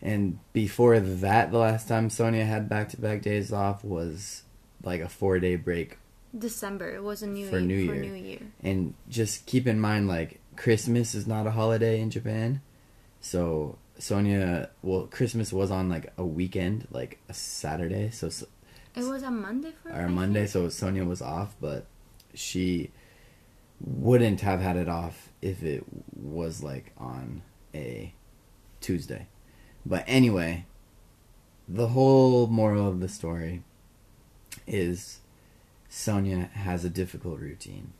And 0.00 0.40
before 0.52 0.98
that, 0.98 1.52
the 1.52 1.58
last 1.58 1.86
time 1.86 2.10
Sonia 2.10 2.44
had 2.44 2.68
back 2.68 2.88
to 2.90 3.00
back 3.00 3.22
days 3.22 3.52
off 3.52 3.84
was 3.84 4.42
like 4.82 5.00
a 5.00 5.08
four 5.08 5.38
day 5.38 5.56
break. 5.56 5.98
December. 6.36 6.90
It 6.94 7.02
was 7.02 7.22
a 7.22 7.26
new 7.26 7.48
For 7.48 7.58
year. 7.58 7.66
New 7.66 7.86
for 7.86 7.94
New 7.94 8.14
Year. 8.14 8.40
And 8.62 8.94
just 9.08 9.46
keep 9.46 9.66
in 9.66 9.80
mind, 9.80 10.08
like, 10.08 10.40
Christmas 10.56 11.14
is 11.14 11.26
not 11.26 11.46
a 11.46 11.50
holiday 11.50 12.00
in 12.00 12.10
Japan. 12.10 12.60
So 13.20 13.78
Sonia, 13.98 14.70
well, 14.82 15.06
Christmas 15.10 15.52
was 15.52 15.70
on 15.70 15.88
like 15.88 16.12
a 16.16 16.24
weekend, 16.24 16.88
like 16.90 17.20
a 17.28 17.34
Saturday. 17.34 18.10
So 18.10 18.26
It 18.26 19.04
was 19.04 19.22
a 19.22 19.30
Monday 19.30 19.72
for 19.82 19.90
or 19.90 20.02
I 20.02 20.06
Monday, 20.08 20.40
think. 20.40 20.50
so 20.50 20.68
Sonia 20.68 21.04
was 21.04 21.22
off, 21.22 21.54
but 21.60 21.86
she 22.34 22.90
wouldn't 23.80 24.40
have 24.40 24.60
had 24.60 24.76
it 24.76 24.88
off 24.88 25.30
if 25.40 25.62
it 25.62 25.84
was 26.14 26.62
like 26.62 26.92
on 26.98 27.42
a 27.74 28.12
Tuesday. 28.80 29.26
But 29.86 30.04
anyway, 30.06 30.66
the 31.68 31.88
whole 31.88 32.46
moral 32.46 32.88
of 32.88 33.00
the 33.00 33.08
story 33.08 33.62
is 34.66 35.20
Sonia 35.94 36.48
has 36.54 36.86
a 36.86 36.88
difficult 36.88 37.38
routine 37.38 37.92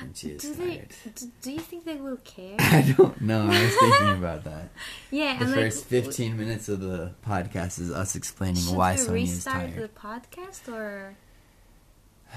and 0.00 0.16
she 0.16 0.28
is 0.28 0.42
Do 0.42 0.54
tired. 0.54 0.90
Do, 1.16 1.26
do 1.42 1.50
you 1.50 1.58
think 1.58 1.84
they 1.84 1.96
will 1.96 2.18
care? 2.18 2.54
I 2.60 2.94
don't 2.96 3.20
know. 3.20 3.46
I 3.50 3.62
was 3.64 3.74
thinking 3.74 4.10
about 4.18 4.44
that. 4.44 4.68
yeah, 5.10 5.38
The 5.38 5.46
and 5.46 5.54
first 5.54 5.90
like, 5.90 6.04
15 6.04 6.36
minutes 6.36 6.68
of 6.68 6.78
the 6.78 7.14
podcast 7.26 7.80
is 7.80 7.90
us 7.90 8.14
explaining 8.14 8.62
Should 8.62 8.76
why 8.76 8.94
Sonia 8.94 9.24
is 9.24 9.30
restart 9.32 9.74
tired. 9.74 9.82
the 9.82 9.88
podcast 9.88 10.72
or 10.72 11.16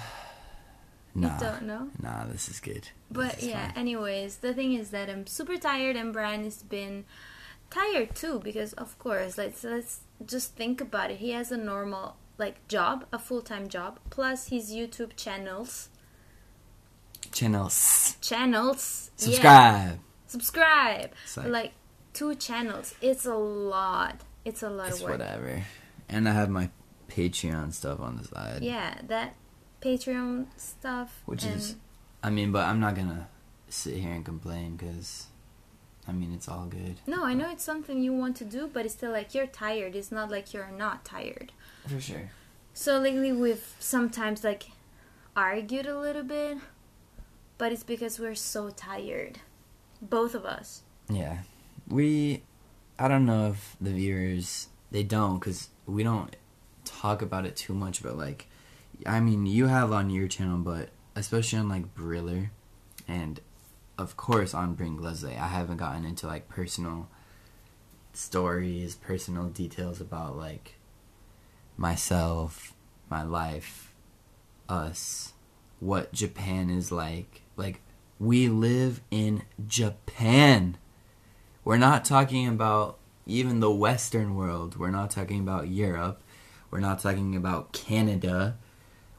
Nah, 1.14 1.34
you 1.36 1.40
don't 1.40 1.62
know? 1.68 1.90
nah, 2.02 2.26
this 2.26 2.50
is 2.50 2.60
good. 2.60 2.90
But 3.12 3.38
is 3.38 3.46
yeah, 3.50 3.72
anyways, 3.76 4.38
the 4.38 4.56
thing 4.56 4.74
is 4.74 4.90
that 4.90 5.08
I'm 5.08 5.28
super 5.28 5.58
tired 5.58 5.96
and 5.96 6.12
Brian 6.14 6.44
has 6.46 6.64
been 6.64 7.06
tired 7.70 8.16
too 8.16 8.40
because 8.44 8.74
of 8.74 8.98
course, 8.98 9.38
let's 9.38 9.64
let's 9.64 10.00
just 10.26 10.56
think 10.56 10.82
about 10.82 11.12
it. 11.12 11.18
He 11.18 11.30
has 11.32 11.52
a 11.52 11.58
normal 11.58 12.18
like 12.38 12.68
job, 12.68 13.06
a 13.14 13.20
full-time 13.20 13.68
job, 13.70 14.00
plus 14.10 14.48
his 14.50 14.72
YouTube 14.72 15.16
channels. 15.16 15.90
channels. 17.32 18.18
Channels. 18.22 19.12
yeah. 19.18 19.26
Subscribe. 19.26 20.00
Subscribe. 20.28 21.12
Like- 21.38 21.48
Like 21.48 21.74
two 22.14 22.36
channels. 22.36 22.94
It's 23.02 23.26
a 23.26 23.36
lot. 23.36 24.22
It's 24.44 24.64
a 24.64 24.70
lot 24.70 24.88
It's 24.90 24.98
of 24.98 25.04
work. 25.04 25.12
whatever. 25.20 25.64
And 26.10 26.30
I 26.30 26.34
have 26.34 26.50
my 26.50 26.70
Patreon 27.10 27.74
stuff 27.74 28.00
on 28.00 28.18
the 28.18 28.24
side. 28.26 28.62
Yeah, 28.64 29.00
that 29.08 29.36
Patreon 29.82 30.48
stuff 30.58 31.22
Which 31.26 31.44
is, 31.46 31.76
I 32.24 32.30
mean, 32.30 32.52
but 32.52 32.66
I'm 32.68 32.80
not 32.80 32.96
gonna 32.96 33.28
sit 33.70 33.96
here 33.98 34.12
and 34.12 34.24
complain 34.26 34.76
because, 34.76 35.28
I 36.08 36.12
mean, 36.12 36.34
it's 36.34 36.48
all 36.48 36.66
good. 36.66 37.00
No, 37.08 37.26
I 37.26 37.34
know 37.34 37.50
it's 37.50 37.64
something 37.64 38.02
you 38.02 38.14
want 38.14 38.36
to 38.38 38.46
do, 38.46 38.70
but 38.72 38.86
it's 38.86 38.94
still 38.94 39.12
like 39.12 39.34
you're 39.34 39.48
tired. 39.48 39.96
It's 39.96 40.12
not 40.12 40.30
like 40.30 40.54
you're 40.54 40.72
not 40.72 41.04
tired. 41.04 41.52
For 41.88 42.00
sure. 42.00 42.30
So 42.74 43.00
lately 43.00 43.32
we've 43.32 43.74
sometimes 43.80 44.44
like 44.44 44.72
argued 45.36 45.88
a 45.88 45.98
little 45.98 46.24
bit, 46.24 46.58
but 47.58 47.72
it's 47.72 47.84
because 47.84 48.20
we're 48.20 48.36
so 48.36 48.70
tired. 48.70 49.40
Both 50.02 50.36
of 50.36 50.46
us. 50.46 50.82
Yeah. 51.10 51.40
We, 51.88 52.44
I 53.00 53.08
don't 53.08 53.26
know 53.26 53.50
if 53.52 53.76
the 53.82 53.92
viewers, 53.92 54.68
they 54.92 55.04
don't 55.04 55.40
because 55.40 55.70
we 55.86 56.04
don't 56.04 56.36
talk 56.84 57.22
about 57.22 57.46
it 57.46 57.56
too 57.56 57.74
much, 57.74 58.04
but 58.04 58.18
like, 58.18 58.48
I 59.06 59.20
mean, 59.20 59.46
you 59.46 59.68
have 59.68 59.92
on 59.92 60.10
your 60.10 60.28
channel, 60.28 60.58
but 60.58 60.90
especially 61.16 61.60
on 61.60 61.70
like 61.70 61.96
Briller 61.96 62.50
and 63.08 63.40
of 63.98 64.18
course 64.18 64.54
on 64.54 64.74
Bring 64.74 65.02
Leslie, 65.02 65.38
I 65.38 65.48
haven't 65.48 65.78
gotten 65.78 66.06
into 66.06 66.28
like 66.28 66.50
personal 66.50 67.10
stories, 68.14 68.96
personal 68.96 69.46
details 69.46 70.02
about 70.02 70.38
like 70.38 70.76
myself, 71.78 72.74
my 73.10 73.24
life, 73.24 73.94
us, 74.68 75.34
what 75.80 76.14
Japan 76.14 76.70
is 76.70 76.92
like. 76.92 77.42
Like, 77.56 77.82
we 78.20 78.48
live 78.48 79.02
in 79.12 79.44
Japan. 79.68 80.78
We're 81.64 81.78
not 81.78 82.06
talking 82.06 82.48
about 82.48 82.98
even 83.26 83.60
the 83.60 83.72
Western 83.72 84.36
world. 84.36 84.78
We're 84.78 84.92
not 84.92 85.12
talking 85.12 85.40
about 85.40 85.68
Europe. 85.68 86.22
We're 86.72 86.80
not 86.80 87.00
talking 87.00 87.36
about 87.36 87.74
Canada. 87.74 88.58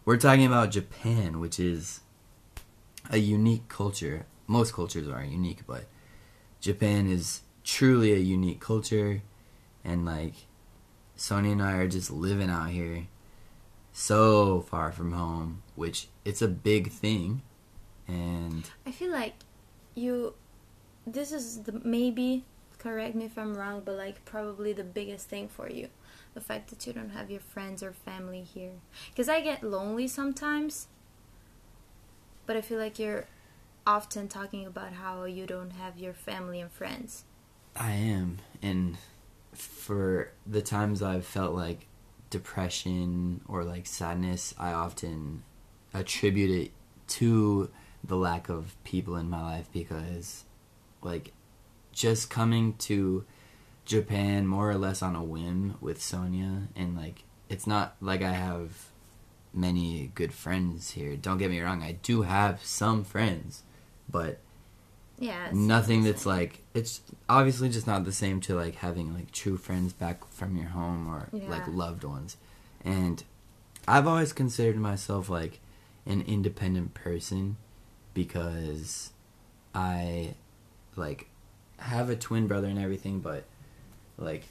We're 0.04 0.16
talking 0.16 0.46
about 0.46 0.70
Japan, 0.70 1.40
which 1.40 1.58
is 1.58 2.00
a 3.10 3.18
unique 3.18 3.68
culture. 3.68 4.26
Most 4.46 4.74
cultures 4.74 5.08
are 5.08 5.24
unique, 5.24 5.66
but 5.66 5.86
Japan 6.60 7.10
is 7.10 7.42
truly 7.64 8.12
a 8.12 8.18
unique 8.18 8.60
culture. 8.60 9.22
And 9.84 10.04
like, 10.04 10.34
Sonia 11.16 11.52
and 11.52 11.62
I 11.62 11.74
are 11.74 11.88
just 11.88 12.10
living 12.10 12.50
out 12.50 12.70
here 12.70 13.06
so 13.92 14.60
far 14.60 14.92
from 14.92 15.12
home, 15.12 15.62
which 15.74 16.08
it's 16.24 16.42
a 16.42 16.48
big 16.48 16.90
thing. 16.90 17.42
And 18.06 18.64
I 18.86 18.90
feel 18.90 19.10
like 19.10 19.34
you. 19.94 20.34
This 21.08 21.30
is 21.30 21.62
the 21.62 21.80
maybe 21.84 22.44
correct 22.78 23.14
me 23.14 23.24
if 23.24 23.38
I'm 23.38 23.56
wrong, 23.56 23.82
but 23.84 23.96
like 23.96 24.24
probably 24.24 24.72
the 24.72 24.84
biggest 24.84 25.28
thing 25.28 25.48
for 25.48 25.70
you, 25.70 25.88
the 26.34 26.40
fact 26.40 26.68
that 26.70 26.86
you 26.86 26.92
don't 26.92 27.10
have 27.10 27.30
your 27.30 27.40
friends 27.40 27.82
or 27.82 27.92
family 27.92 28.42
here. 28.42 28.72
Because 29.10 29.28
I 29.28 29.40
get 29.40 29.62
lonely 29.62 30.08
sometimes, 30.08 30.88
but 32.44 32.56
I 32.56 32.60
feel 32.60 32.78
like 32.78 32.98
you're 32.98 33.26
often 33.86 34.28
talking 34.28 34.66
about 34.66 34.92
how 34.92 35.24
you 35.24 35.46
don't 35.46 35.70
have 35.70 35.98
your 35.98 36.12
family 36.12 36.60
and 36.60 36.70
friends. 36.70 37.24
I 37.74 37.92
am, 37.92 38.38
and 38.62 38.96
for 39.52 40.32
the 40.46 40.62
times 40.62 41.02
I've 41.02 41.26
felt 41.26 41.54
like 41.54 41.86
depression 42.30 43.40
or 43.46 43.64
like 43.64 43.86
sadness, 43.86 44.54
I 44.58 44.72
often 44.72 45.42
attribute 45.94 46.50
it 46.50 46.72
to 47.08 47.70
the 48.02 48.16
lack 48.16 48.48
of 48.48 48.76
people 48.84 49.16
in 49.16 49.30
my 49.30 49.42
life 49.42 49.68
because 49.72 50.44
like 51.02 51.32
just 51.92 52.30
coming 52.30 52.74
to 52.74 53.24
Japan 53.84 54.46
more 54.46 54.70
or 54.70 54.76
less 54.76 55.02
on 55.02 55.16
a 55.16 55.22
whim 55.22 55.76
with 55.80 56.02
Sonia 56.02 56.68
and 56.74 56.96
like 56.96 57.22
it's 57.48 57.66
not 57.66 57.96
like 58.00 58.22
I 58.22 58.32
have 58.32 58.90
many 59.54 60.10
good 60.14 60.32
friends 60.32 60.90
here. 60.90 61.16
Don't 61.16 61.38
get 61.38 61.50
me 61.50 61.60
wrong, 61.60 61.82
I 61.82 61.92
do 61.92 62.22
have 62.22 62.64
some 62.64 63.04
friends, 63.04 63.62
but 64.08 64.38
Yeah. 65.18 65.48
nothing 65.52 66.04
that's 66.04 66.26
like 66.26 66.60
it's 66.74 67.00
obviously 67.28 67.68
just 67.68 67.86
not 67.86 68.04
the 68.04 68.12
same 68.12 68.40
to 68.42 68.54
like 68.54 68.76
having 68.76 69.14
like 69.14 69.32
true 69.32 69.56
friends 69.56 69.92
back 69.92 70.26
from 70.30 70.56
your 70.56 70.68
home 70.68 71.08
or 71.08 71.28
like 71.48 71.66
loved 71.68 72.04
ones 72.04 72.36
and 72.84 73.24
i've 73.88 74.06
always 74.06 74.32
considered 74.32 74.76
myself 74.76 75.28
like 75.30 75.60
an 76.06 76.20
independent 76.22 76.92
person 76.94 77.56
because 78.14 79.10
i 79.74 80.34
like 80.96 81.28
have 81.78 82.08
a 82.10 82.16
twin 82.16 82.46
brother 82.46 82.66
and 82.68 82.78
everything 82.78 83.20
but 83.20 83.44
like 84.18 84.44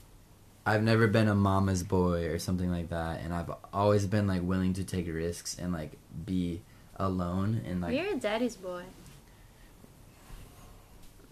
i've 0.65 0.83
never 0.83 1.07
been 1.07 1.27
a 1.27 1.35
mama's 1.35 1.83
boy 1.83 2.25
or 2.27 2.37
something 2.39 2.71
like 2.71 2.89
that 2.89 3.21
and 3.21 3.33
i've 3.33 3.51
always 3.73 4.05
been 4.05 4.27
like 4.27 4.41
willing 4.43 4.73
to 4.73 4.83
take 4.83 5.07
risks 5.07 5.57
and 5.59 5.71
like 5.73 5.91
be 6.25 6.61
alone 6.97 7.61
and 7.67 7.81
like 7.81 7.95
You're 7.95 8.13
a 8.13 8.17
daddy's 8.17 8.55
boy. 8.55 8.83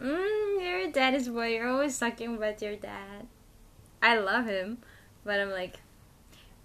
Mm, 0.02 0.62
you're 0.64 0.90
a 0.90 0.92
daddy's 0.92 1.30
boy. 1.30 1.48
You're 1.56 1.68
always 1.70 1.98
talking 1.98 2.36
about 2.36 2.62
your 2.62 2.76
dad. 2.76 3.28
I 4.02 4.18
love 4.18 4.46
him, 4.46 4.80
but 5.24 5.40
I'm 5.40 5.52
like, 5.52 5.78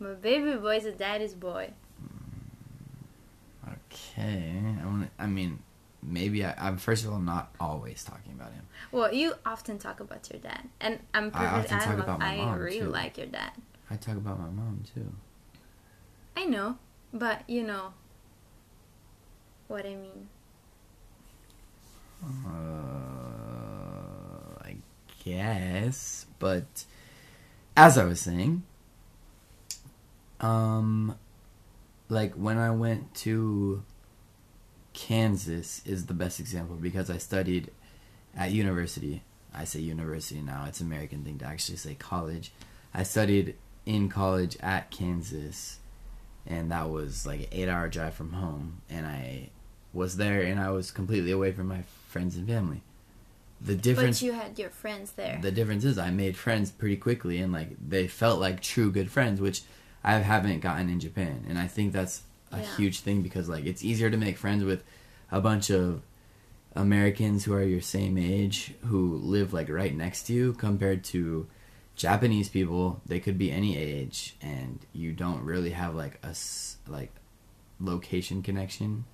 my 0.00 0.14
baby 0.14 0.54
boy's 0.56 0.84
a 0.84 0.92
daddy's 0.92 1.34
boy. 1.34 1.72
Okay, 3.90 4.52
I 4.82 4.86
want. 4.86 5.10
I 5.18 5.26
mean, 5.26 5.58
maybe 6.02 6.44
I, 6.44 6.54
I'm 6.58 6.78
first 6.78 7.04
of 7.04 7.12
all 7.12 7.18
not 7.18 7.52
always 7.60 8.02
talking 8.04 8.32
about 8.32 8.52
him. 8.52 8.66
Well, 8.92 9.12
you 9.12 9.34
often 9.44 9.78
talk 9.78 10.00
about 10.00 10.28
your 10.32 10.40
dad, 10.40 10.68
and 10.80 11.00
I'm 11.12 11.26
I 11.34 11.46
perfect. 11.46 11.72
often 11.72 11.78
talk 11.78 11.88
love- 11.96 12.04
about 12.04 12.18
my 12.20 12.34
I 12.34 12.36
mom, 12.36 12.58
really 12.58 12.80
too. 12.80 12.88
like 12.88 13.18
your 13.18 13.26
dad. 13.26 13.52
I 13.90 13.96
talk 13.96 14.16
about 14.16 14.38
my 14.38 14.48
mom 14.48 14.82
too. 14.94 15.12
I 16.36 16.44
know, 16.44 16.78
but 17.12 17.42
you 17.48 17.62
know 17.62 17.92
what 19.68 19.84
I 19.86 19.94
mean. 19.96 20.28
Uh, 22.24 22.28
I 24.62 24.76
guess, 25.24 26.26
but 26.38 26.84
as 27.76 27.96
I 27.96 28.04
was 28.04 28.20
saying, 28.20 28.64
um, 30.40 31.16
like 32.08 32.34
when 32.34 32.58
I 32.58 32.70
went 32.70 33.14
to 33.16 33.82
Kansas 34.92 35.80
is 35.86 36.06
the 36.06 36.14
best 36.14 36.40
example 36.40 36.76
because 36.76 37.08
I 37.08 37.18
studied 37.18 37.70
at 38.36 38.50
university. 38.50 39.22
I 39.54 39.64
say 39.64 39.80
university 39.80 40.40
now; 40.40 40.64
it's 40.66 40.80
an 40.80 40.86
American 40.86 41.24
thing 41.24 41.38
to 41.38 41.46
actually 41.46 41.76
say 41.76 41.94
college. 41.94 42.52
I 42.92 43.04
studied 43.04 43.54
in 43.86 44.08
college 44.08 44.56
at 44.60 44.90
Kansas, 44.90 45.78
and 46.46 46.70
that 46.72 46.90
was 46.90 47.26
like 47.26 47.40
an 47.40 47.46
eight-hour 47.52 47.88
drive 47.88 48.14
from 48.14 48.32
home, 48.32 48.82
and 48.90 49.06
I 49.06 49.50
was 49.98 50.16
there, 50.16 50.40
and 50.40 50.58
I 50.58 50.70
was 50.70 50.90
completely 50.90 51.30
away 51.32 51.52
from 51.52 51.66
my 51.68 51.82
friends 52.08 52.36
and 52.36 52.46
family. 52.46 52.82
The 53.60 53.74
difference 53.74 54.20
But 54.20 54.26
you 54.26 54.32
had 54.32 54.58
your 54.58 54.70
friends 54.70 55.12
there. 55.12 55.38
the 55.42 55.50
difference 55.50 55.84
is 55.84 55.98
I 55.98 56.10
made 56.10 56.36
friends 56.36 56.70
pretty 56.70 56.96
quickly 56.96 57.38
and 57.38 57.52
like 57.52 57.70
they 57.86 58.06
felt 58.06 58.40
like 58.40 58.60
true 58.62 58.90
good 58.92 59.10
friends, 59.10 59.40
which 59.40 59.62
I 60.04 60.12
haven't 60.18 60.60
gotten 60.60 60.88
in 60.88 61.00
Japan. 61.00 61.44
And 61.48 61.58
I 61.58 61.66
think 61.66 61.92
that's 61.92 62.22
a 62.52 62.58
Yeah. 62.60 62.76
huge 62.76 63.00
thing 63.00 63.20
because 63.22 63.48
like 63.48 63.66
it's 63.66 63.82
easier 63.84 64.10
to 64.10 64.16
make 64.16 64.38
friends 64.38 64.62
with 64.62 64.84
a 65.32 65.40
bunch 65.40 65.70
of 65.70 66.02
Americans 66.76 67.44
who 67.44 67.52
are 67.52 67.64
your 67.64 67.80
same 67.80 68.16
age 68.16 68.74
who 68.84 69.16
live 69.16 69.52
like 69.52 69.68
right 69.68 69.94
next 69.94 70.22
to 70.28 70.32
you 70.32 70.52
compared 70.52 71.02
to 71.04 71.48
Japanese 71.96 72.48
people. 72.48 73.00
They 73.06 73.18
could 73.18 73.38
be 73.38 73.50
any 73.50 73.76
age 73.76 74.36
and 74.40 74.78
you 74.92 75.12
don't 75.12 75.42
really 75.44 75.70
have 75.70 75.96
like 75.96 76.20
a 76.22 76.32
like 76.86 77.10
location 77.80 78.40
connection. 78.42 79.04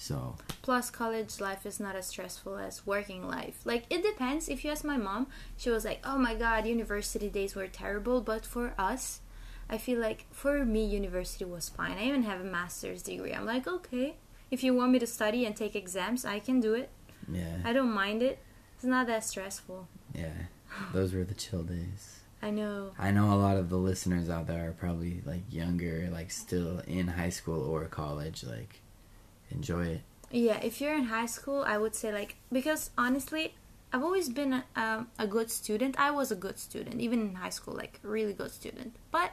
So 0.00 0.36
Plus, 0.62 0.88
college 0.90 1.40
life 1.40 1.66
is 1.66 1.78
not 1.78 1.94
as 1.94 2.06
stressful 2.06 2.56
as 2.56 2.86
working 2.86 3.28
life. 3.28 3.60
Like, 3.66 3.84
it 3.90 4.02
depends. 4.02 4.48
If 4.48 4.64
you 4.64 4.70
ask 4.70 4.82
my 4.82 4.96
mom, 4.96 5.26
she 5.58 5.68
was 5.68 5.84
like, 5.84 6.00
oh 6.04 6.16
my 6.16 6.34
god, 6.34 6.66
university 6.66 7.28
days 7.28 7.54
were 7.54 7.66
terrible. 7.66 8.22
But 8.22 8.46
for 8.46 8.72
us, 8.78 9.20
I 9.68 9.76
feel 9.76 10.00
like 10.00 10.24
for 10.30 10.64
me, 10.64 10.86
university 10.86 11.44
was 11.44 11.68
fine. 11.68 11.98
I 11.98 12.04
even 12.04 12.22
have 12.22 12.40
a 12.40 12.44
master's 12.44 13.02
degree. 13.02 13.34
I'm 13.34 13.44
like, 13.44 13.66
okay, 13.68 14.16
if 14.50 14.64
you 14.64 14.72
want 14.74 14.92
me 14.92 14.98
to 15.00 15.06
study 15.06 15.44
and 15.44 15.54
take 15.54 15.76
exams, 15.76 16.24
I 16.24 16.38
can 16.38 16.60
do 16.60 16.72
it. 16.72 16.88
yeah, 17.30 17.58
I 17.62 17.74
don't 17.74 17.92
mind 17.92 18.22
it. 18.22 18.38
It's 18.76 18.84
not 18.84 19.06
that 19.08 19.22
stressful. 19.24 19.86
yeah, 20.14 20.32
those 20.94 21.12
were 21.12 21.24
the 21.24 21.34
chill 21.34 21.62
days. 21.62 22.20
I 22.42 22.48
know. 22.50 22.92
I 22.98 23.10
know 23.10 23.34
a 23.34 23.36
lot 23.36 23.58
of 23.58 23.68
the 23.68 23.76
listeners 23.76 24.30
out 24.30 24.46
there 24.46 24.66
are 24.70 24.72
probably 24.72 25.20
like 25.26 25.42
younger, 25.50 26.08
like 26.10 26.30
still 26.30 26.78
in 26.86 27.06
high 27.06 27.28
school 27.28 27.62
or 27.62 27.84
college. 27.84 28.42
Like, 28.44 28.80
enjoy 29.50 29.84
it. 29.86 30.00
Yeah, 30.30 30.60
if 30.62 30.80
you're 30.80 30.94
in 30.94 31.04
high 31.04 31.26
school, 31.26 31.64
I 31.66 31.78
would 31.78 31.94
say 31.94 32.12
like 32.12 32.36
because 32.52 32.90
honestly, 32.96 33.54
I've 33.92 34.02
always 34.02 34.28
been 34.28 34.52
a, 34.52 34.64
um, 34.76 35.08
a 35.18 35.26
good 35.26 35.50
student. 35.50 35.98
I 35.98 36.10
was 36.10 36.30
a 36.30 36.36
good 36.36 36.58
student, 36.58 37.00
even 37.00 37.20
in 37.20 37.34
high 37.34 37.50
school, 37.50 37.74
like 37.74 37.98
really 38.02 38.32
good 38.32 38.52
student. 38.52 38.94
But 39.10 39.32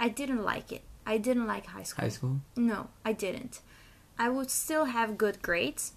I 0.00 0.08
didn't 0.08 0.42
like 0.42 0.72
it. 0.72 0.82
I 1.06 1.18
didn't 1.18 1.46
like 1.46 1.66
high 1.66 1.82
school. 1.82 2.04
High 2.04 2.08
school? 2.08 2.40
No, 2.56 2.88
I 3.04 3.12
didn't. 3.12 3.60
I 4.18 4.30
would 4.30 4.50
still 4.50 4.86
have 4.86 5.18
good 5.18 5.42
grades, 5.42 5.92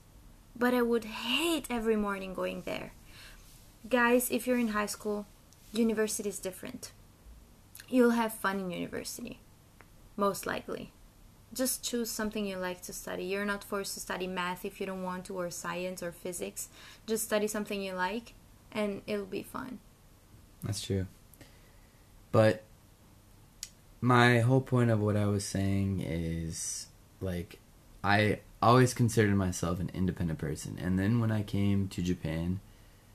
but 0.55 0.73
I 0.73 0.81
would 0.81 1.05
hate 1.05 1.67
every 1.69 1.95
morning 1.95 2.33
going 2.33 2.63
there. 2.65 2.91
Guys, 3.88 4.29
if 4.31 4.45
you're 4.45 4.57
in 4.57 4.69
high 4.69 4.88
school, 4.88 5.25
university 5.71 6.27
is 6.27 6.39
different. 6.39 6.91
You'll 7.88 8.12
have 8.12 8.33
fun 8.33 8.60
in 8.60 8.71
university, 8.71 9.39
most 10.17 10.45
likely. 10.45 10.91
Just 11.53 11.83
choose 11.83 12.12
something 12.12 12.45
you 12.45 12.57
like 12.57 12.81
to 12.83 12.93
study. 12.93 13.23
You're 13.23 13.45
not 13.45 13.63
forced 13.63 13.93
to 13.93 13.99
study 13.99 14.27
math 14.27 14.65
if 14.65 14.79
you 14.79 14.86
don't 14.86 15.03
want 15.03 15.25
to, 15.25 15.39
or 15.39 15.49
science 15.49 16.03
or 16.03 16.12
physics. 16.12 16.69
Just 17.05 17.23
study 17.23 17.47
something 17.47 17.81
you 17.81 17.93
like, 17.93 18.33
and 18.71 19.01
it'll 19.07 19.25
be 19.25 19.43
fun. 19.43 19.79
That's 20.63 20.81
true. 20.81 21.07
But 22.31 22.63
my 24.01 24.39
whole 24.39 24.62
point 24.62 24.91
of 24.91 24.99
what 24.99 25.15
I 25.15 25.25
was 25.25 25.45
saying 25.45 26.01
is 26.01 26.88
like 27.21 27.60
I 28.03 28.39
always 28.62 28.93
considered 28.93 29.36
myself 29.36 29.79
an 29.79 29.91
independent 29.93 30.39
person. 30.39 30.77
And 30.81 30.97
then 30.97 31.19
when 31.19 31.31
I 31.31 31.43
came 31.43 31.88
to 31.89 32.01
Japan, 32.01 32.60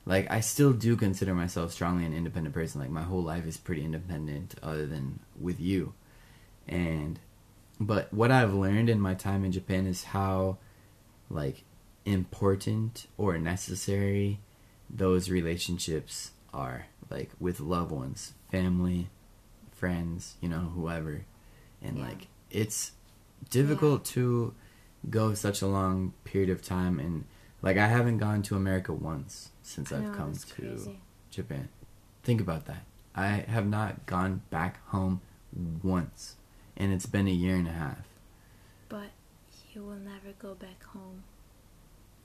like 0.04 0.30
I 0.30 0.40
still 0.40 0.72
do 0.72 0.96
consider 0.96 1.34
myself 1.34 1.72
strongly 1.72 2.04
an 2.04 2.12
independent 2.12 2.54
person. 2.54 2.80
Like 2.80 2.90
my 2.90 3.02
whole 3.02 3.22
life 3.22 3.46
is 3.46 3.56
pretty 3.56 3.84
independent 3.84 4.54
other 4.62 4.86
than 4.86 5.20
with 5.40 5.60
you. 5.60 5.94
And 6.68 7.18
but 7.86 8.12
what 8.12 8.30
I've 8.30 8.54
learned 8.54 8.88
in 8.90 9.00
my 9.00 9.14
time 9.14 9.44
in 9.44 9.52
Japan 9.52 9.86
is 9.86 10.04
how 10.04 10.58
like 11.30 11.64
important 12.04 13.06
or 13.16 13.38
necessary 13.38 14.40
those 14.90 15.30
relationships 15.30 16.32
are 16.52 16.86
like 17.10 17.30
with 17.40 17.60
loved 17.60 17.90
ones, 17.90 18.34
family, 18.50 19.08
friends, 19.70 20.36
you 20.40 20.48
know, 20.48 20.72
whoever. 20.74 21.24
And 21.80 21.98
Yeah. 21.98 22.04
like 22.08 22.28
it's 22.50 22.92
difficult 23.50 24.04
to 24.06 24.54
go 25.08 25.34
such 25.34 25.62
a 25.62 25.66
long 25.66 26.12
period 26.24 26.50
of 26.50 26.62
time 26.62 26.98
and 27.00 27.24
like 27.62 27.76
I 27.76 27.86
haven't 27.88 28.18
gone 28.18 28.42
to 28.42 28.56
America 28.56 28.92
once 28.92 29.50
since 29.62 29.92
I 29.92 29.96
I've 29.98 30.02
know, 30.04 30.12
come 30.14 30.32
to 30.34 30.54
crazy. 30.54 31.00
Japan. 31.30 31.68
Think 32.22 32.40
about 32.40 32.66
that. 32.66 32.84
I 33.14 33.26
have 33.48 33.66
not 33.66 34.06
gone 34.06 34.42
back 34.50 34.84
home 34.88 35.20
once, 35.82 36.36
and 36.82 36.92
it's 36.92 37.06
been 37.06 37.28
a 37.28 37.32
year 37.32 37.54
and 37.54 37.68
a 37.68 37.72
half. 37.72 38.08
But 38.88 39.10
you 39.72 39.82
will 39.82 39.94
never 39.94 40.34
go 40.40 40.54
back 40.54 40.82
home. 40.82 41.22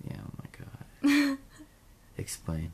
Yeah, 0.03 0.17
oh 0.25 0.31
my 0.41 1.27
god. 1.29 1.37
Explain. 2.17 2.73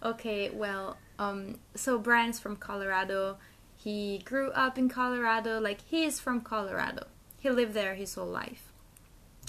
Okay, 0.00 0.48
well, 0.50 0.96
um, 1.18 1.58
so 1.74 1.98
Brian's 1.98 2.38
from 2.38 2.54
Colorado. 2.54 3.38
He 3.76 4.22
grew 4.24 4.50
up 4.52 4.78
in 4.78 4.88
Colorado. 4.88 5.60
Like 5.60 5.80
he 5.88 6.04
is 6.04 6.20
from 6.20 6.40
Colorado. 6.40 7.08
He 7.40 7.50
lived 7.50 7.74
there 7.74 7.96
his 7.96 8.14
whole 8.14 8.26
life. 8.26 8.72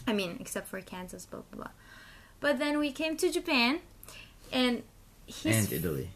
I 0.08 0.14
mean, 0.14 0.38
except 0.40 0.68
for 0.68 0.82
Kansas, 0.82 1.28
blah 1.28 1.42
blah 1.52 1.66
blah. 1.66 1.72
But 2.40 2.58
then 2.58 2.80
we 2.80 2.92
came 2.92 3.16
to 3.18 3.30
Japan, 3.30 3.82
and 4.52 4.82
he's 5.28 5.70
and 5.70 5.72
Italy. 5.72 6.10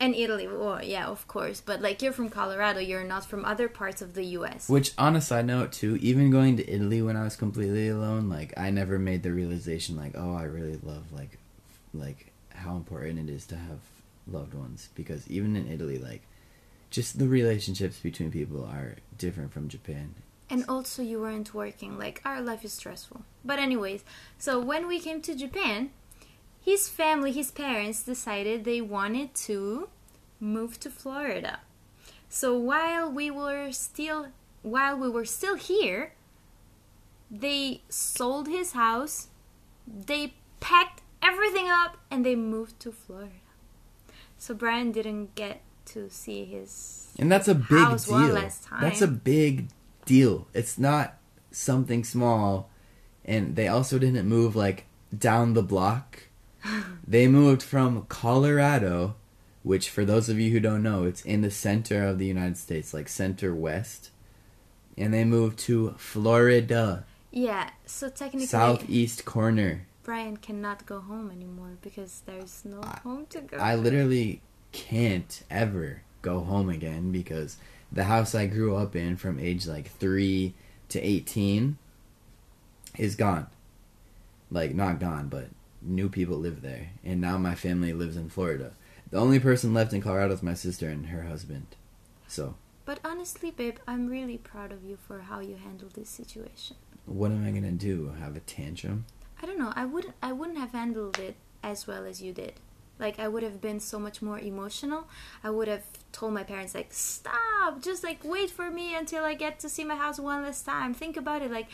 And 0.00 0.14
Italy. 0.14 0.46
Well, 0.48 0.82
yeah, 0.82 1.06
of 1.06 1.26
course. 1.28 1.60
But 1.60 1.80
like 1.80 2.02
you're 2.02 2.12
from 2.12 2.28
Colorado, 2.28 2.80
you're 2.80 3.04
not 3.04 3.24
from 3.24 3.44
other 3.44 3.68
parts 3.68 4.02
of 4.02 4.14
the 4.14 4.24
U.S. 4.38 4.68
Which, 4.68 4.92
on 4.98 5.16
a 5.16 5.20
side 5.20 5.46
note, 5.46 5.72
too, 5.72 5.96
even 5.96 6.30
going 6.30 6.56
to 6.56 6.68
Italy 6.68 7.02
when 7.02 7.16
I 7.16 7.24
was 7.24 7.36
completely 7.36 7.88
alone, 7.88 8.28
like 8.28 8.52
I 8.56 8.70
never 8.70 8.98
made 8.98 9.22
the 9.22 9.32
realization, 9.32 9.96
like, 9.96 10.12
oh, 10.16 10.34
I 10.34 10.44
really 10.44 10.78
love 10.82 11.12
like, 11.12 11.38
like 11.92 12.32
how 12.50 12.76
important 12.76 13.28
it 13.28 13.32
is 13.32 13.46
to 13.46 13.56
have 13.56 13.80
loved 14.26 14.54
ones 14.54 14.88
because 14.94 15.28
even 15.28 15.56
in 15.56 15.70
Italy, 15.70 15.98
like, 15.98 16.22
just 16.90 17.18
the 17.18 17.26
relationships 17.28 17.98
between 17.98 18.30
people 18.30 18.64
are 18.64 18.96
different 19.18 19.52
from 19.52 19.68
Japan. 19.68 20.14
And 20.50 20.64
also, 20.68 21.02
you 21.02 21.20
weren't 21.20 21.54
working. 21.54 21.98
Like, 21.98 22.20
our 22.24 22.40
life 22.40 22.64
is 22.64 22.72
stressful. 22.72 23.22
But, 23.44 23.58
anyways, 23.58 24.04
so 24.38 24.60
when 24.60 24.86
we 24.86 25.00
came 25.00 25.20
to 25.22 25.34
Japan, 25.34 25.90
his 26.64 26.88
family, 26.88 27.32
his 27.32 27.50
parents 27.50 28.02
decided 28.02 28.64
they 28.64 28.80
wanted 28.80 29.34
to 29.34 29.88
move 30.40 30.80
to 30.80 30.90
Florida. 30.90 31.60
So, 32.28 32.56
while 32.56 33.10
we 33.10 33.30
were 33.30 33.70
still 33.72 34.28
while 34.62 34.96
we 34.96 35.10
were 35.10 35.26
still 35.26 35.56
here, 35.56 36.14
they 37.30 37.82
sold 37.90 38.48
his 38.48 38.72
house, 38.72 39.28
they 39.86 40.34
packed 40.60 41.02
everything 41.22 41.68
up, 41.68 41.98
and 42.10 42.24
they 42.24 42.34
moved 42.34 42.80
to 42.80 42.90
Florida. 42.92 43.44
So, 44.38 44.54
Brian 44.54 44.90
didn't 44.90 45.34
get 45.34 45.60
to 45.86 46.08
see 46.08 46.44
his 46.46 47.12
And 47.18 47.30
that's 47.30 47.48
a 47.48 47.54
big 47.54 47.98
deal. 48.04 48.34
last 48.34 48.64
time. 48.64 48.80
That's 48.80 49.02
a 49.02 49.06
big 49.08 49.68
deal. 50.06 50.48
It's 50.54 50.78
not 50.78 51.18
something 51.50 52.04
small. 52.04 52.70
And 53.24 53.56
they 53.56 53.68
also 53.68 53.98
didn't 53.98 54.26
move 54.26 54.56
like 54.56 54.86
down 55.16 55.54
the 55.54 55.62
block. 55.62 56.28
They 57.06 57.26
moved 57.28 57.62
from 57.62 58.06
Colorado, 58.08 59.16
which 59.62 59.90
for 59.90 60.04
those 60.04 60.28
of 60.28 60.38
you 60.38 60.50
who 60.52 60.60
don't 60.60 60.82
know, 60.82 61.04
it's 61.04 61.22
in 61.24 61.40
the 61.42 61.50
center 61.50 62.04
of 62.06 62.18
the 62.18 62.26
United 62.26 62.56
States, 62.56 62.92
like 62.94 63.08
center 63.08 63.54
west. 63.54 64.10
And 64.96 65.12
they 65.12 65.24
moved 65.24 65.58
to 65.60 65.94
Florida, 65.98 67.04
Yeah, 67.32 67.70
so 67.84 68.08
technically 68.08 68.46
southeast 68.46 69.24
corner. 69.24 69.86
Brian 70.04 70.36
cannot 70.36 70.84
go 70.86 71.00
home 71.00 71.30
anymore 71.30 71.78
because 71.82 72.22
there's 72.26 72.62
no 72.64 72.80
I- 72.82 73.00
home 73.02 73.26
to 73.30 73.40
go. 73.40 73.56
I 73.56 73.74
literally 73.74 74.40
can't 74.72 75.42
ever 75.50 76.02
go 76.22 76.40
home 76.40 76.68
again 76.70 77.10
because 77.10 77.56
the 77.90 78.04
house 78.04 78.34
I 78.34 78.46
grew 78.46 78.76
up 78.76 78.94
in 78.94 79.16
from 79.16 79.38
age 79.40 79.66
like 79.66 79.88
3 79.90 80.54
to 80.90 81.00
18 81.00 81.78
is 82.98 83.16
gone. 83.16 83.46
Like, 84.50 84.74
not 84.74 85.00
gone, 85.00 85.28
but 85.28 85.48
new 85.84 86.08
people 86.08 86.38
live 86.38 86.62
there. 86.62 86.90
And 87.04 87.20
now 87.20 87.38
my 87.38 87.54
family 87.54 87.92
lives 87.92 88.16
in 88.16 88.28
Florida. 88.28 88.72
The 89.10 89.18
only 89.18 89.38
person 89.38 89.74
left 89.74 89.92
in 89.92 90.00
Colorado 90.00 90.34
is 90.34 90.42
my 90.42 90.54
sister 90.54 90.88
and 90.88 91.06
her 91.06 91.22
husband. 91.22 91.66
So, 92.26 92.56
But 92.84 92.98
honestly, 93.04 93.50
babe, 93.50 93.76
I'm 93.86 94.08
really 94.08 94.38
proud 94.38 94.72
of 94.72 94.82
you 94.84 94.96
for 94.96 95.20
how 95.20 95.40
you 95.40 95.56
handled 95.56 95.92
this 95.94 96.08
situation. 96.08 96.76
what 97.06 97.30
am 97.30 97.46
I 97.46 97.50
going 97.50 97.62
to 97.64 97.70
do? 97.70 98.12
Have 98.18 98.34
a 98.36 98.40
tantrum? 98.40 99.04
I 99.42 99.46
don't 99.46 99.58
know. 99.58 99.72
I 99.76 99.84
wouldn't. 99.84 100.14
I 100.22 100.32
wouldn't 100.32 100.58
have 100.58 100.72
handled 100.72 101.18
it 101.18 101.36
as 101.62 101.86
well 101.86 102.06
as 102.06 102.22
you 102.22 102.32
did. 102.32 102.54
Like 102.98 103.18
I 103.18 103.28
would 103.28 103.42
have 103.42 103.60
been 103.60 103.78
so 103.80 103.98
much 103.98 104.22
more 104.22 104.38
emotional. 104.38 105.06
I 105.42 105.50
would 105.50 105.68
have 105.68 105.84
told 106.12 106.32
my 106.32 106.44
parents 106.44 106.74
like, 106.74 106.92
"Stop! 106.94 107.82
Just 107.82 108.02
like 108.04 108.24
wait 108.24 108.50
for 108.50 108.70
me 108.70 108.94
until 108.94 109.24
I 109.24 109.34
get 109.34 109.58
to 109.60 109.68
see 109.68 109.84
my 109.84 109.96
house 109.96 110.18
one 110.18 110.42
last 110.44 110.64
time." 110.64 110.94
Think 110.94 111.16
about 111.18 111.42
it. 111.42 111.50
Like, 111.50 111.66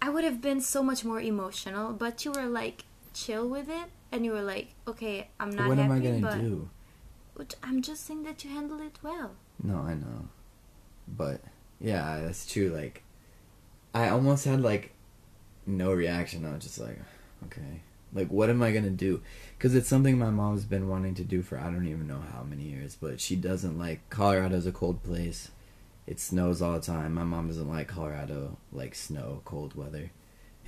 I 0.00 0.08
would 0.10 0.22
have 0.24 0.40
been 0.40 0.60
so 0.60 0.82
much 0.82 1.04
more 1.04 1.20
emotional. 1.20 1.92
But 1.94 2.24
you 2.24 2.30
were 2.32 2.46
like 2.46 2.84
chill 3.12 3.48
with 3.48 3.68
it, 3.68 3.90
and 4.12 4.24
you 4.24 4.32
were 4.32 4.42
like, 4.42 4.74
"Okay, 4.86 5.28
I'm 5.38 5.50
not 5.50 5.68
what 5.68 5.78
happy, 5.78 5.90
am 5.90 5.96
I 5.96 6.00
going 6.00 6.20
but 6.20 6.40
do? 6.40 6.70
Which 7.34 7.54
I'm 7.62 7.82
just 7.82 8.06
saying 8.06 8.24
that 8.24 8.44
you 8.44 8.50
handled 8.50 8.80
it 8.80 8.98
well." 9.02 9.32
No, 9.62 9.78
I 9.78 9.94
know. 9.94 10.28
But 11.08 11.40
yeah, 11.80 12.20
that's 12.20 12.50
true. 12.50 12.68
Like, 12.68 13.02
I 13.94 14.08
almost 14.08 14.44
had 14.44 14.60
like 14.60 14.92
no 15.66 15.92
reaction. 15.92 16.46
I 16.46 16.54
was 16.54 16.64
just 16.64 16.78
like, 16.78 16.98
okay. 17.46 17.82
Like, 18.12 18.28
what 18.28 18.50
am 18.50 18.62
I 18.62 18.72
gonna 18.72 18.90
do? 18.90 19.22
Because 19.56 19.74
it's 19.74 19.88
something 19.88 20.18
my 20.18 20.30
mom's 20.30 20.64
been 20.64 20.88
wanting 20.88 21.14
to 21.14 21.24
do 21.24 21.42
for 21.42 21.58
I 21.58 21.64
don't 21.64 21.86
even 21.86 22.06
know 22.08 22.22
how 22.32 22.42
many 22.42 22.64
years. 22.64 22.96
But 23.00 23.20
she 23.20 23.36
doesn't 23.36 23.78
like 23.78 24.08
Colorado's 24.10 24.66
a 24.66 24.72
cold 24.72 25.02
place. 25.02 25.50
It 26.06 26.18
snows 26.18 26.60
all 26.60 26.74
the 26.74 26.80
time. 26.80 27.14
My 27.14 27.22
mom 27.22 27.46
doesn't 27.46 27.68
like 27.68 27.88
Colorado, 27.88 28.58
like 28.72 28.94
snow, 28.94 29.42
cold 29.44 29.74
weather. 29.74 30.10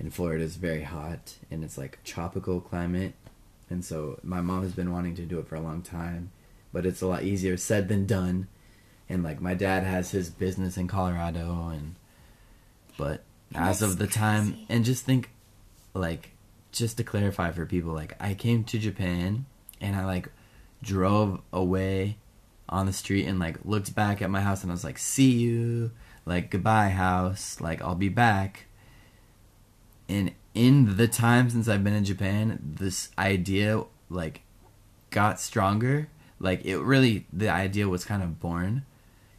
And 0.02 0.12
is 0.40 0.56
very 0.56 0.82
hot, 0.82 1.38
and 1.50 1.62
it's 1.62 1.78
like 1.78 2.02
tropical 2.04 2.60
climate. 2.60 3.14
And 3.70 3.84
so 3.84 4.18
my 4.22 4.40
mom 4.40 4.62
has 4.62 4.72
been 4.72 4.92
wanting 4.92 5.14
to 5.14 5.22
do 5.22 5.38
it 5.38 5.46
for 5.46 5.54
a 5.54 5.60
long 5.60 5.80
time, 5.80 6.32
but 6.72 6.84
it's 6.84 7.00
a 7.00 7.06
lot 7.06 7.22
easier 7.22 7.56
said 7.56 7.88
than 7.88 8.04
done. 8.04 8.48
And 9.08 9.22
like 9.22 9.40
my 9.40 9.54
dad 9.54 9.84
has 9.84 10.10
his 10.10 10.28
business 10.28 10.76
in 10.76 10.88
Colorado 10.88 11.68
and 11.68 11.94
but 12.98 13.22
And 13.54 13.64
as 13.64 13.82
of 13.82 13.98
the 13.98 14.04
that's 14.04 14.16
time 14.16 14.58
and 14.68 14.84
just 14.84 15.04
think 15.04 15.30
like 15.94 16.30
just 16.72 16.96
to 16.96 17.04
clarify 17.04 17.50
for 17.50 17.66
people 17.66 17.92
like 17.92 18.16
I 18.20 18.34
came 18.34 18.64
to 18.64 18.78
Japan 18.78 19.46
and 19.80 19.96
I 19.96 20.04
like 20.04 20.28
drove 20.82 21.40
away 21.52 22.16
on 22.68 22.86
the 22.86 22.92
street 22.92 23.26
and 23.26 23.38
like 23.38 23.58
looked 23.64 23.94
back 23.94 24.22
at 24.22 24.30
my 24.30 24.40
house 24.40 24.62
and 24.62 24.72
I 24.72 24.74
was 24.74 24.84
like 24.84 24.98
see 24.98 25.30
you 25.30 25.90
like 26.24 26.50
goodbye 26.50 26.88
house 26.90 27.60
like 27.60 27.82
I'll 27.82 27.94
be 27.94 28.08
back 28.08 28.66
and 30.12 30.32
in 30.54 30.96
the 30.96 31.08
time 31.08 31.48
since 31.50 31.68
I've 31.68 31.82
been 31.82 31.94
in 31.94 32.04
Japan 32.04 32.58
this 32.62 33.10
idea 33.18 33.84
like 34.10 34.42
got 35.10 35.40
stronger. 35.40 36.08
Like 36.38 36.64
it 36.64 36.78
really 36.78 37.26
the 37.32 37.48
idea 37.48 37.88
was 37.88 38.04
kind 38.04 38.22
of 38.22 38.40
born. 38.40 38.84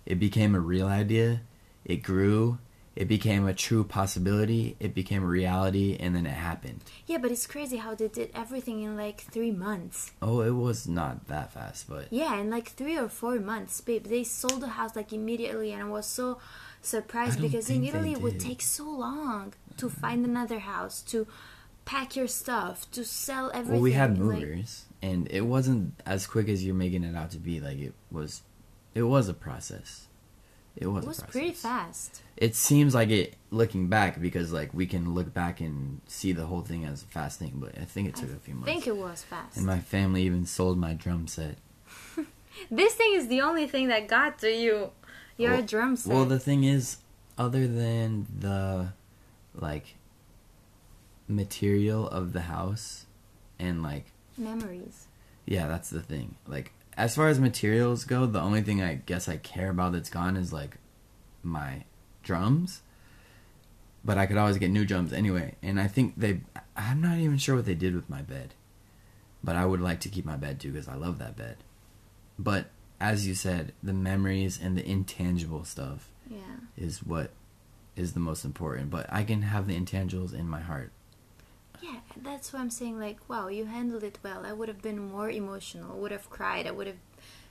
It 0.06 0.20
became 0.20 0.56
a 0.56 0.60
real 0.60 0.88
idea. 0.88 1.42
It 1.86 1.98
grew. 1.98 2.60
It 2.96 3.08
became 3.08 3.48
a 3.48 3.54
true 3.56 3.84
possibility. 3.84 4.76
It 4.80 4.94
became 4.94 5.24
a 5.24 5.28
reality 5.28 5.98
and 6.00 6.16
then 6.16 6.26
it 6.28 6.38
happened. 6.50 6.82
Yeah, 7.08 7.18
but 7.18 7.32
it's 7.32 7.48
crazy 7.48 7.78
how 7.78 7.96
they 7.96 8.08
did 8.08 8.30
everything 8.36 8.84
in 8.84 8.96
like 8.96 9.22
three 9.22 9.52
months. 9.52 10.12
oh 10.22 10.42
it 10.42 10.52
was 10.52 10.88
not 10.88 11.28
that 11.28 11.54
fast 11.54 11.90
but 11.90 12.08
Yeah, 12.12 12.40
in 12.40 12.50
like 12.50 12.70
three 12.70 12.98
or 12.98 13.10
four 13.10 13.40
months, 13.40 13.82
babe. 13.82 14.06
They 14.06 14.24
sold 14.24 14.62
the 14.62 14.68
house 14.80 14.96
like 14.96 15.12
immediately, 15.12 15.72
and 15.74 15.82
I 15.84 15.90
was 15.90 16.06
so 16.06 16.38
surprised 16.82 17.42
because 17.42 17.70
in 17.70 17.84
Italy 17.84 18.12
it 18.12 18.22
would 18.22 18.40
take 18.40 18.62
so 18.62 18.84
long 18.84 19.54
to 19.78 19.90
find 19.90 20.26
another 20.26 20.60
house, 20.60 21.02
to 21.04 21.28
pack 21.86 22.16
your 22.16 22.28
stuff, 22.28 22.90
to 22.92 23.04
sell 23.04 23.50
everything. 23.54 23.74
well 23.74 23.82
we 23.82 23.94
had 23.94 24.12
like- 24.18 24.40
movers 24.40 24.86
and 25.02 25.28
it 25.32 25.42
wasn't 25.42 25.94
as 26.06 26.26
quick 26.28 26.48
as 26.48 26.64
you're 26.66 26.74
making 26.76 27.04
it 27.04 27.16
out 27.16 27.30
to 27.32 27.38
be 27.38 27.60
like 27.60 27.78
it 27.78 27.94
was 28.12 28.42
it 28.96 29.04
was 29.04 29.28
a 29.28 29.34
process 29.34 30.08
it 30.78 30.88
was 30.88 31.04
it 31.04 31.08
was 31.08 31.20
pretty 31.24 31.52
fast. 31.52 32.22
it 32.38 32.56
seems 32.56 32.96
like 32.96 33.10
it 33.10 33.36
looking 33.52 33.88
back 33.90 34.20
because 34.22 34.54
like 34.54 34.74
we 34.74 34.86
can 34.86 35.14
look 35.14 35.34
back 35.34 35.60
and 35.60 36.00
see 36.08 36.32
the 36.32 36.46
whole 36.46 36.62
thing 36.62 36.86
as 36.86 37.04
a 37.04 37.06
fast 37.08 37.38
thing 37.38 37.52
but 37.56 37.78
i 37.80 37.84
think 37.86 38.08
it 38.08 38.16
took 38.16 38.32
a 38.32 38.38
few 38.38 38.54
months. 38.56 38.70
I 38.70 38.74
think 38.74 38.88
it 38.88 38.96
was 38.98 39.24
fast. 39.24 39.58
and 39.58 39.66
my 39.66 39.80
family 39.80 40.24
even 40.24 40.46
sold 40.46 40.78
my 40.78 40.94
drum 40.94 41.28
set 41.28 41.58
this 42.72 42.94
thing 42.96 43.14
is 43.16 43.28
the 43.28 43.42
only 43.42 43.68
thing 43.68 43.88
that 43.90 44.08
got 44.08 44.40
to 44.40 44.50
you. 44.50 44.92
Your 45.38 45.52
Well- 45.54 45.62
drum 45.64 45.96
set. 45.96 46.14
Well, 46.14 46.26
the 46.26 46.40
thing 46.40 46.64
is, 46.64 46.98
other 47.38 47.68
than 47.68 48.28
the 48.40 48.94
like 49.56 49.96
material 51.28 52.08
of 52.10 52.34
the 52.34 52.42
house, 52.42 53.06
and 53.60 53.82
like 53.84 54.06
Memories. 54.38 55.08
yeah, 55.46 55.68
that's 55.68 55.90
the 55.90 56.02
thing. 56.02 56.36
Like 56.48 56.72
as 56.98 57.16
far 57.16 57.28
as 57.30 57.40
materials 57.40 58.04
go, 58.06 58.26
the 58.26 58.42
only 58.42 58.62
thing 58.62 58.82
I 58.82 58.96
guess 58.96 59.28
I 59.30 59.38
care 59.38 59.70
about 59.70 59.94
that's 59.94 60.10
gone 60.10 60.36
is 60.38 60.52
like 60.54 60.78
my 61.42 61.84
drums. 62.24 62.82
But 64.06 64.18
I 64.18 64.26
could 64.26 64.38
always 64.38 64.58
get 64.58 64.70
new 64.70 64.84
drums 64.86 65.14
anyway, 65.14 65.56
and 65.64 65.80
I 65.80 65.88
think 65.88 66.16
they. 66.18 66.42
I'm 66.76 67.02
not 67.02 67.18
even 67.20 67.38
sure 67.38 67.56
what 67.56 67.66
they 67.66 67.76
did 67.76 67.96
with 67.96 68.10
my 68.10 68.22
bed, 68.22 68.54
but 69.44 69.56
I 69.56 69.66
would 69.66 69.80
like 69.80 70.02
to 70.02 70.10
keep 70.10 70.26
my 70.26 70.36
bed 70.36 70.60
too 70.60 70.72
because 70.72 70.90
I 70.90 70.96
love 70.96 71.20
that 71.20 71.38
bed. 71.38 71.58
But 72.38 72.66
as 73.00 73.26
you 73.28 73.34
said, 73.36 73.72
the 73.82 73.94
memories 73.94 74.60
and 74.62 74.78
the 74.78 74.86
intangible 74.90 75.64
stuff 75.64 76.10
Yeah. 76.30 76.38
is 76.76 77.02
what 77.04 77.32
is 77.96 78.14
the 78.14 78.20
most 78.20 78.46
important. 78.46 78.90
But 78.90 79.06
I 79.10 79.24
can 79.24 79.42
have 79.44 79.68
the 79.68 79.80
intangibles 79.80 80.34
in 80.34 80.48
my 80.48 80.62
heart. 80.62 80.92
Yeah, 81.82 82.00
that's 82.16 82.54
why 82.54 82.60
I'm 82.60 82.70
saying 82.70 83.00
like, 83.00 83.18
wow, 83.28 83.50
you 83.50 83.66
handled 83.66 84.04
it 84.04 84.20
well. 84.24 84.46
I 84.46 84.54
would 84.54 84.70
have 84.70 84.82
been 84.82 85.00
more 85.00 85.30
emotional. 85.30 85.92
I 85.92 85.96
would 85.96 86.12
have 86.12 86.30
cried. 86.30 86.66
I 86.66 86.72
would 86.72 86.88
have 86.88 87.02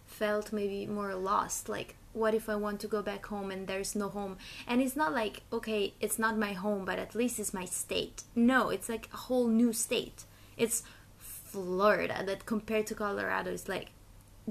felt 0.07 0.52
maybe 0.52 0.87
more 0.87 1.14
lost. 1.14 1.68
Like, 1.68 1.96
what 2.12 2.35
if 2.35 2.48
I 2.48 2.57
want 2.57 2.81
to 2.81 2.88
go 2.88 3.02
back 3.02 3.26
home 3.26 3.50
and 3.50 3.66
there's 3.66 3.94
no 3.94 4.09
home? 4.09 4.38
And 4.66 4.81
it's 4.81 4.96
not 4.96 5.12
like, 5.12 5.42
okay, 5.52 5.94
it's 6.00 6.18
not 6.18 6.38
my 6.38 6.52
home, 6.55 6.85
but 6.85 6.98
at 6.98 7.14
least 7.14 7.38
it's 7.38 7.52
my 7.52 7.66
state. 7.66 8.22
No, 8.35 8.70
it's 8.70 8.88
like 8.88 9.09
a 9.12 9.16
whole 9.16 9.48
new 9.48 9.72
state. 9.72 10.24
It's 10.57 10.83
Florida 11.18 12.22
that 12.24 12.46
compared 12.46 12.87
to 12.87 12.94
Colorado 12.94 13.50
is 13.50 13.68
like 13.68 13.88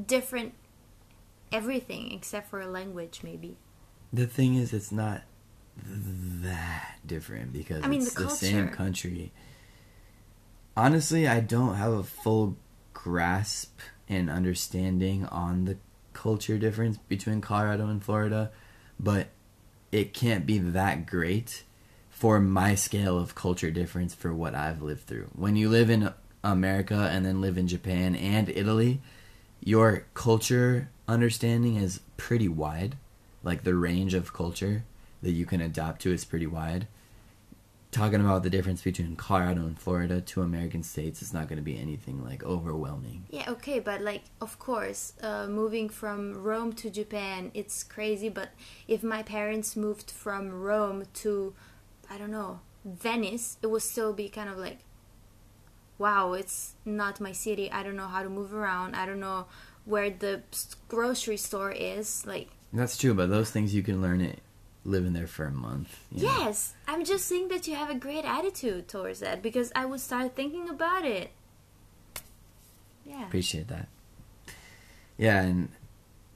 different 0.05 0.53
everything 1.51 2.11
except 2.11 2.49
for 2.49 2.61
a 2.61 2.67
language, 2.67 3.21
maybe. 3.23 3.57
The 4.13 4.27
thing 4.27 4.55
is, 4.55 4.73
it's 4.73 4.91
not 4.91 5.23
that 5.77 6.97
different 7.05 7.53
because 7.53 7.83
I 7.83 7.87
mean, 7.87 8.01
it's 8.01 8.13
the 8.13 8.23
the, 8.23 8.29
same 8.29 8.69
country. 8.69 9.31
Honestly, 10.75 11.27
I 11.27 11.39
don't 11.39 11.75
have 11.75 11.93
a 11.93 12.03
full 12.03 12.57
grasp 12.93 13.79
and 14.07 14.29
understanding 14.29 15.25
on 15.25 15.65
the 15.65 15.77
culture 16.13 16.57
difference 16.57 16.97
between 17.07 17.41
Colorado 17.41 17.87
and 17.87 18.03
Florida, 18.03 18.51
but 18.99 19.27
it 19.91 20.13
can't 20.13 20.45
be 20.45 20.57
that 20.57 21.05
great 21.05 21.63
for 22.09 22.39
my 22.39 22.75
scale 22.75 23.17
of 23.17 23.35
culture 23.35 23.71
difference 23.71 24.13
for 24.13 24.33
what 24.33 24.53
I've 24.53 24.81
lived 24.81 25.07
through. 25.07 25.29
When 25.35 25.55
you 25.55 25.69
live 25.69 25.89
in 25.89 26.13
America 26.43 27.09
and 27.11 27.25
then 27.25 27.41
live 27.41 27.57
in 27.57 27.67
Japan 27.67 28.15
and 28.15 28.49
Italy, 28.49 29.01
your 29.63 30.05
culture 30.13 30.89
understanding 31.07 31.75
is 31.75 32.01
pretty 32.17 32.47
wide. 32.47 32.97
Like 33.43 33.63
the 33.63 33.73
range 33.73 34.13
of 34.13 34.33
culture 34.33 34.83
that 35.21 35.31
you 35.31 35.45
can 35.45 35.61
adapt 35.61 36.01
to 36.01 36.13
is 36.13 36.25
pretty 36.25 36.47
wide. 36.47 36.87
Talking 37.91 38.21
about 38.21 38.43
the 38.43 38.49
difference 38.49 38.81
between 38.81 39.17
Colorado 39.17 39.61
and 39.61 39.77
Florida, 39.77 40.21
two 40.21 40.41
American 40.41 40.81
states, 40.81 41.21
is 41.21 41.33
not 41.33 41.49
going 41.49 41.57
to 41.57 41.63
be 41.63 41.77
anything 41.77 42.23
like 42.23 42.41
overwhelming. 42.41 43.25
Yeah, 43.29 43.49
okay, 43.49 43.79
but 43.79 44.01
like, 44.01 44.23
of 44.39 44.57
course, 44.59 45.11
uh, 45.21 45.47
moving 45.47 45.89
from 45.89 46.41
Rome 46.41 46.71
to 46.73 46.89
Japan, 46.89 47.51
it's 47.53 47.83
crazy. 47.83 48.29
But 48.29 48.49
if 48.87 49.03
my 49.03 49.23
parents 49.23 49.75
moved 49.75 50.09
from 50.09 50.51
Rome 50.51 51.03
to, 51.15 51.53
I 52.09 52.17
don't 52.17 52.31
know, 52.31 52.61
Venice, 52.85 53.57
it 53.61 53.67
would 53.67 53.81
still 53.81 54.13
be 54.13 54.29
kind 54.29 54.49
of 54.49 54.57
like, 54.57 54.79
wow, 55.97 56.31
it's 56.31 56.75
not 56.85 57.19
my 57.19 57.33
city. 57.33 57.69
I 57.69 57.83
don't 57.83 57.97
know 57.97 58.07
how 58.07 58.23
to 58.23 58.29
move 58.29 58.53
around. 58.53 58.95
I 58.95 59.05
don't 59.05 59.19
know 59.19 59.47
where 59.83 60.09
the 60.09 60.43
grocery 60.87 61.37
store 61.37 61.71
is. 61.71 62.25
Like, 62.25 62.47
That's 62.71 62.97
true, 62.97 63.13
but 63.13 63.29
those 63.29 63.51
things 63.51 63.75
you 63.75 63.83
can 63.83 64.01
learn 64.01 64.21
it 64.21 64.39
living 64.83 65.13
there 65.13 65.27
for 65.27 65.45
a 65.45 65.51
month. 65.51 65.99
you 66.11 66.25
know? 66.25 66.37
yes, 66.39 66.73
I'm 66.87 67.05
just 67.05 67.25
saying 67.25 67.49
that 67.49 67.67
you 67.67 67.75
have 67.75 67.89
a 67.89 67.95
great 67.95 68.25
attitude 68.25 68.87
towards 68.87 69.19
that 69.19 69.41
because 69.41 69.71
I 69.75 69.85
would 69.85 69.99
start 69.99 70.35
thinking 70.35 70.69
about 70.69 71.05
it. 71.05 71.31
Yeah. 73.05 73.25
Appreciate 73.25 73.67
that. 73.67 73.87
Yeah, 75.17 75.41
and 75.41 75.69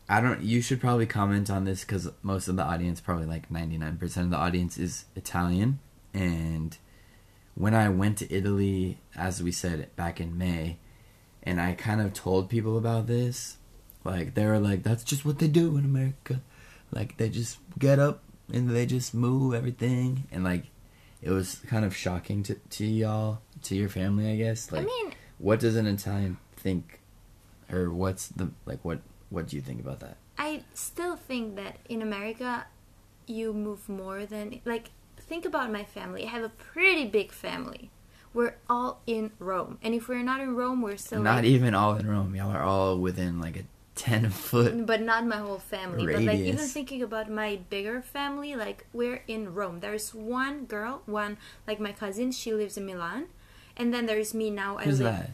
I 0.07 0.21
don't. 0.21 0.41
You 0.41 0.61
should 0.61 0.79
probably 0.79 1.05
comment 1.05 1.49
on 1.49 1.65
this 1.65 1.81
because 1.81 2.09
most 2.21 2.47
of 2.47 2.55
the 2.55 2.63
audience, 2.63 3.01
probably 3.01 3.25
like 3.25 3.49
ninety 3.49 3.77
nine 3.77 3.97
percent 3.97 4.25
of 4.25 4.31
the 4.31 4.37
audience, 4.37 4.77
is 4.77 5.05
Italian. 5.15 5.79
And 6.13 6.77
when 7.55 7.73
I 7.73 7.89
went 7.89 8.17
to 8.19 8.33
Italy, 8.33 8.99
as 9.15 9.41
we 9.41 9.51
said 9.51 9.89
back 9.95 10.21
in 10.21 10.37
May, 10.37 10.77
and 11.41 11.59
I 11.59 11.73
kind 11.73 12.01
of 12.01 12.13
told 12.13 12.49
people 12.49 12.77
about 12.77 13.07
this, 13.07 13.57
like 14.03 14.35
they 14.35 14.45
were 14.45 14.59
like, 14.59 14.83
"That's 14.83 15.03
just 15.03 15.25
what 15.25 15.39
they 15.39 15.47
do 15.47 15.77
in 15.77 15.85
America. 15.85 16.41
Like 16.91 17.17
they 17.17 17.29
just 17.29 17.57
get 17.79 17.97
up 17.97 18.21
and 18.51 18.69
they 18.69 18.85
just 18.85 19.13
move 19.13 19.53
everything." 19.53 20.25
And 20.31 20.43
like, 20.43 20.65
it 21.21 21.31
was 21.31 21.61
kind 21.67 21.85
of 21.85 21.95
shocking 21.95 22.43
to 22.43 22.55
to 22.55 22.85
y'all, 22.85 23.41
to 23.63 23.75
your 23.75 23.89
family, 23.89 24.31
I 24.31 24.35
guess. 24.35 24.71
Like, 24.71 24.83
I 24.83 24.85
mean, 24.85 25.13
what 25.37 25.59
does 25.59 25.75
an 25.75 25.87
Italian 25.87 26.37
think, 26.55 27.01
or 27.71 27.89
what's 27.89 28.27
the 28.27 28.51
like? 28.65 28.83
What 28.83 28.99
what 29.29 29.47
do 29.47 29.55
you 29.55 29.61
think 29.61 29.79
about 29.79 29.99
that? 30.01 30.17
I 30.37 30.63
still 30.73 31.15
think 31.15 31.55
that 31.55 31.77
in 31.87 32.01
America, 32.01 32.67
you 33.27 33.53
move 33.53 33.89
more 33.89 34.25
than 34.25 34.61
like. 34.65 34.91
Think 35.17 35.45
about 35.45 35.71
my 35.71 35.83
family. 35.83 36.25
I 36.25 36.27
have 36.27 36.43
a 36.43 36.49
pretty 36.49 37.05
big 37.07 37.31
family. 37.31 37.89
We're 38.31 38.57
all 38.69 39.01
in 39.07 39.31
Rome, 39.39 39.79
and 39.81 39.95
if 39.95 40.07
we're 40.07 40.21
not 40.21 40.39
in 40.39 40.55
Rome, 40.55 40.83
we're 40.83 40.97
still 40.97 41.23
Not 41.23 41.37
like, 41.37 41.45
even 41.45 41.73
all 41.73 41.95
in 41.95 42.07
Rome. 42.07 42.35
Y'all 42.35 42.51
are 42.51 42.61
all 42.61 42.99
within 42.99 43.39
like 43.39 43.57
a 43.57 43.63
ten 43.95 44.29
foot. 44.29 44.85
but 44.85 45.01
not 45.01 45.25
my 45.25 45.37
whole 45.37 45.59
family. 45.59 46.05
But 46.13 46.23
like 46.23 46.39
even 46.39 46.65
thinking 46.67 47.01
about 47.01 47.29
my 47.29 47.59
bigger 47.69 48.01
family, 48.01 48.55
like 48.55 48.85
we're 48.93 49.23
in 49.27 49.53
Rome. 49.53 49.79
There's 49.79 50.13
one 50.13 50.65
girl, 50.65 51.01
one 51.05 51.37
like 51.67 51.79
my 51.79 51.91
cousin. 51.91 52.31
She 52.31 52.53
lives 52.53 52.77
in 52.77 52.85
Milan, 52.85 53.27
and 53.77 53.93
then 53.93 54.05
there's 54.05 54.33
me 54.33 54.49
now. 54.49 54.77
I 54.77 54.83
Who's 54.83 54.99
live 55.01 55.13
that? 55.17 55.31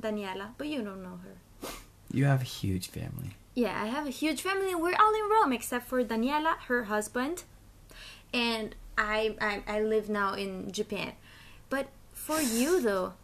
Daniela, 0.00 0.50
but 0.58 0.66
you 0.68 0.82
don't 0.82 1.02
know 1.02 1.18
her. 1.24 1.68
You 2.12 2.24
have 2.26 2.42
a 2.42 2.44
huge 2.44 2.88
family. 2.88 3.36
Yeah, 3.54 3.80
I 3.82 3.86
have 3.86 4.06
a 4.06 4.10
huge 4.10 4.40
family. 4.42 4.74
We're 4.74 4.96
all 4.98 5.14
in 5.14 5.30
Rome 5.30 5.52
except 5.52 5.86
for 5.86 6.02
Daniela, 6.04 6.56
her 6.68 6.84
husband, 6.84 7.44
and 8.32 8.74
I. 8.98 9.36
I, 9.40 9.62
I 9.66 9.80
live 9.80 10.08
now 10.08 10.34
in 10.34 10.70
Japan. 10.72 11.12
But 11.70 11.88
for 12.12 12.40
you 12.40 12.80
though, 12.80 13.14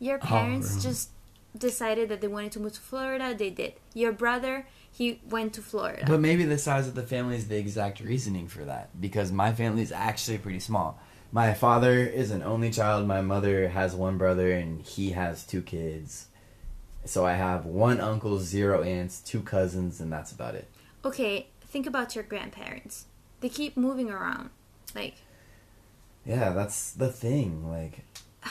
your 0.00 0.18
Oh, 0.22 0.26
parents 0.26 0.72
Rome. 0.72 0.80
just 0.80 1.10
decided 1.56 2.08
that 2.08 2.20
they 2.20 2.28
wanted 2.28 2.52
to 2.52 2.60
move 2.60 2.74
to 2.74 2.80
Florida. 2.80 3.34
They 3.34 3.50
did. 3.50 3.74
Your 3.94 4.12
brother, 4.12 4.66
he 4.90 5.20
went 5.28 5.52
to 5.54 5.62
Florida. 5.62 6.04
But 6.06 6.20
maybe 6.20 6.44
the 6.44 6.58
size 6.58 6.86
of 6.86 6.94
the 6.94 7.02
family 7.02 7.36
is 7.36 7.48
the 7.48 7.56
exact 7.56 8.00
reasoning 8.00 8.48
for 8.48 8.64
that. 8.64 9.00
Because 9.00 9.32
my 9.32 9.52
family 9.52 9.82
is 9.82 9.92
actually 9.92 10.38
pretty 10.38 10.60
small. 10.60 11.00
My 11.30 11.52
father 11.54 11.98
is 11.98 12.30
an 12.30 12.42
only 12.42 12.70
child. 12.70 13.06
My 13.06 13.20
mother 13.20 13.68
has 13.68 13.94
one 13.94 14.16
brother, 14.18 14.50
and 14.52 14.80
he 14.82 15.10
has 15.10 15.44
two 15.44 15.62
kids. 15.62 16.28
So 17.04 17.26
I 17.26 17.34
have 17.34 17.64
one 17.64 18.00
uncle, 18.00 18.38
zero 18.38 18.82
aunts, 18.82 19.20
two 19.20 19.40
cousins, 19.40 20.00
and 20.00 20.12
that's 20.12 20.32
about 20.32 20.54
it. 20.54 20.68
okay, 21.04 21.48
think 21.60 21.86
about 21.86 22.14
your 22.14 22.24
grandparents. 22.24 23.06
They 23.40 23.48
keep 23.48 23.76
moving 23.76 24.10
around. 24.10 24.50
Like 24.94 25.14
Yeah, 26.24 26.50
that's 26.50 26.92
the 26.92 27.08
thing. 27.08 27.70
Like, 27.70 28.04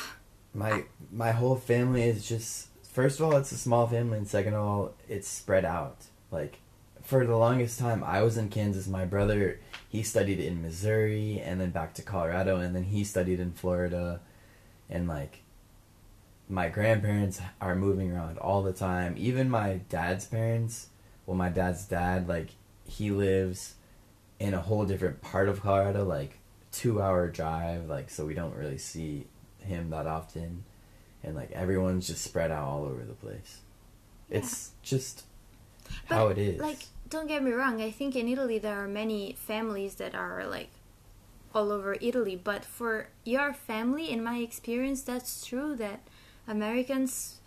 my 0.54 0.86
my 1.12 1.32
whole 1.32 1.56
family 1.56 2.04
is 2.04 2.28
just. 2.28 2.68
First 2.98 3.20
of 3.20 3.28
all, 3.28 3.38
it's 3.38 3.52
a 3.52 3.58
small 3.60 3.86
family, 3.86 4.18
and 4.18 4.28
second 4.28 4.56
of 4.56 4.66
all, 4.66 4.96
it's 5.08 5.28
spread 5.28 5.66
out. 5.66 6.06
Like, 6.32 6.58
for 7.04 7.28
the 7.28 7.38
longest 7.38 7.78
time, 7.78 8.04
I 8.04 8.24
was 8.24 8.38
in 8.38 8.50
Kansas. 8.50 8.88
My 8.88 9.06
brother, 9.06 9.60
he 9.88 10.02
studied 10.02 10.40
in 10.40 10.64
Missouri, 10.64 11.40
and 11.40 11.62
then 11.62 11.70
back 11.70 11.94
to 11.94 12.02
Colorado, 12.02 12.58
and 12.58 12.76
then 12.76 12.86
he 12.86 13.04
studied 13.04 13.40
in 13.40 13.52
Florida, 13.52 14.22
and 14.90 15.08
like. 15.08 15.44
My 16.50 16.70
grandparents 16.70 17.40
are 17.62 17.76
moving 17.76 18.12
around 18.12 18.40
all 18.40 18.64
the 18.64 18.74
time. 18.74 19.14
Even 19.16 19.48
my 19.48 19.82
dad's 19.90 20.26
parents, 20.26 20.88
well, 21.28 21.38
my 21.38 21.50
dad's 21.50 21.86
dad, 21.86 22.28
like, 22.28 22.50
he 22.84 23.12
lives 23.12 23.76
in 24.40 24.56
a 24.56 24.62
whole 24.62 24.86
different 24.86 25.22
part 25.22 25.50
of 25.50 25.62
Colorado, 25.62 26.04
like 26.04 26.40
two 26.72 27.00
hour 27.00 27.28
drive, 27.28 27.88
like 27.88 28.10
so 28.10 28.26
we 28.26 28.34
don't 28.34 28.56
really 28.56 28.80
see 28.80 29.28
him 29.60 29.92
that 29.92 30.08
often. 30.08 30.64
And 31.24 31.36
like 31.36 31.52
everyone's 31.52 32.08
just 32.08 32.24
spread 32.24 32.52
out 32.52 32.64
all 32.64 32.86
over 32.86 33.04
the 33.04 33.14
place. 33.14 33.62
It's 34.30 34.72
just 34.82 35.24
how 36.06 36.28
it 36.28 36.38
is. 36.38 36.60
Like, 36.60 36.80
don't 37.10 37.28
get 37.28 37.44
me 37.44 37.52
wrong. 37.52 37.82
I 37.82 37.92
think 37.92 38.16
in 38.16 38.28
Italy 38.28 38.60
there 38.60 38.84
are 38.84 38.88
many 38.88 39.36
families 39.38 39.96
that 39.96 40.14
are 40.14 40.46
like 40.46 40.70
all 41.56 41.72
over 41.72 41.96
Italy. 42.02 42.40
But 42.42 42.66
for 42.66 43.10
your 43.24 43.54
family, 43.54 44.10
in 44.10 44.24
my 44.24 44.38
experience, 44.38 45.02
that's 45.02 45.46
true 45.46 45.76
that 45.78 46.02
Americans 46.48 47.40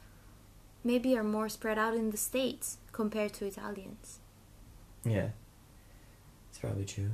maybe 0.83 1.17
are 1.17 1.25
more 1.25 1.49
spread 1.49 1.79
out 1.79 1.95
in 1.95 2.11
the 2.11 2.17
states 2.17 2.79
compared 2.93 3.33
to 3.35 3.47
Italians. 3.47 4.19
yeah. 5.05 5.29
It's 6.49 6.59
probably 6.59 6.85
true. 6.85 7.11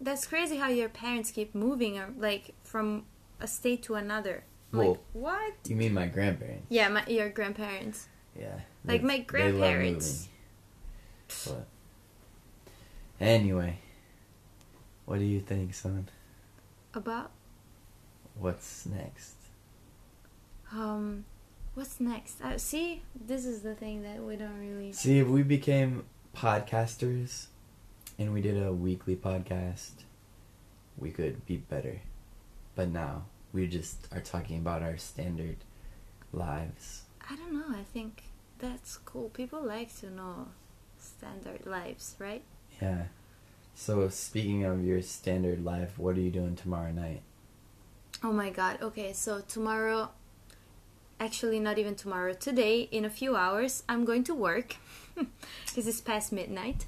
That's 0.00 0.24
crazy 0.26 0.58
how 0.58 0.68
your 0.68 0.88
parents 0.88 1.32
keep 1.32 1.56
moving, 1.56 1.98
uh, 1.98 2.10
like 2.16 2.54
from 2.62 3.04
a 3.40 3.48
state 3.48 3.82
to 3.84 3.96
another. 3.96 4.44
Well- 4.72 4.90
like 4.90 5.00
what? 5.12 5.54
You 5.66 5.76
mean 5.76 5.94
my 5.94 6.06
grandparents? 6.06 6.66
Yeah, 6.68 6.88
my 6.88 7.06
your 7.06 7.30
grandparents. 7.30 8.08
Yeah. 8.38 8.60
Like 8.84 9.00
They- 9.02 9.06
my 9.06 9.14
they 9.14 9.18
love 9.18 9.26
grandparents. 9.60 10.28
But 11.44 11.66
anyway, 13.20 13.78
what 15.04 15.18
do 15.18 15.24
you 15.24 15.40
think, 15.40 15.74
son? 15.74 16.08
About 16.94 17.30
What's 18.38 18.86
next? 18.86 19.34
um, 20.72 21.24
what's 21.74 21.98
next? 21.98 22.40
Uh, 22.42 22.58
see, 22.58 23.02
this 23.14 23.44
is 23.46 23.62
the 23.62 23.74
thing 23.74 24.02
that 24.02 24.22
we 24.22 24.36
don't 24.36 24.58
really. 24.60 24.92
See, 24.92 25.18
if 25.18 25.26
we 25.26 25.42
became 25.42 26.04
podcasters 26.36 27.46
and 28.18 28.32
we 28.32 28.40
did 28.42 28.62
a 28.62 28.72
weekly 28.72 29.16
podcast, 29.16 30.04
we 30.96 31.10
could 31.10 31.44
be 31.46 31.56
better. 31.56 32.00
But 32.76 32.90
now, 32.90 33.24
we 33.52 33.66
just 33.66 34.08
are 34.12 34.20
talking 34.20 34.58
about 34.58 34.82
our 34.82 34.96
standard 34.96 35.56
lives. 36.32 37.02
I 37.30 37.36
don't 37.36 37.52
know. 37.52 37.76
I 37.76 37.82
think 37.82 38.24
that's 38.58 38.96
cool. 38.98 39.28
People 39.30 39.62
like 39.62 39.96
to 40.00 40.10
know 40.10 40.48
standard 40.98 41.66
lives, 41.66 42.16
right? 42.18 42.42
Yeah. 42.80 43.04
So, 43.74 44.08
speaking 44.08 44.64
of 44.64 44.84
your 44.84 45.02
standard 45.02 45.64
life, 45.64 45.98
what 45.98 46.16
are 46.16 46.20
you 46.20 46.30
doing 46.30 46.56
tomorrow 46.56 46.90
night? 46.90 47.22
Oh 48.22 48.32
my 48.32 48.50
god. 48.50 48.78
Okay, 48.82 49.12
so 49.12 49.40
tomorrow 49.40 50.10
actually 51.20 51.60
not 51.60 51.78
even 51.78 51.94
tomorrow. 51.94 52.32
Today, 52.32 52.88
in 52.90 53.04
a 53.04 53.10
few 53.10 53.36
hours, 53.36 53.82
I'm 53.88 54.04
going 54.04 54.24
to 54.24 54.34
work 54.34 54.76
because 55.66 55.86
it's 55.86 56.00
past 56.00 56.32
midnight. 56.32 56.86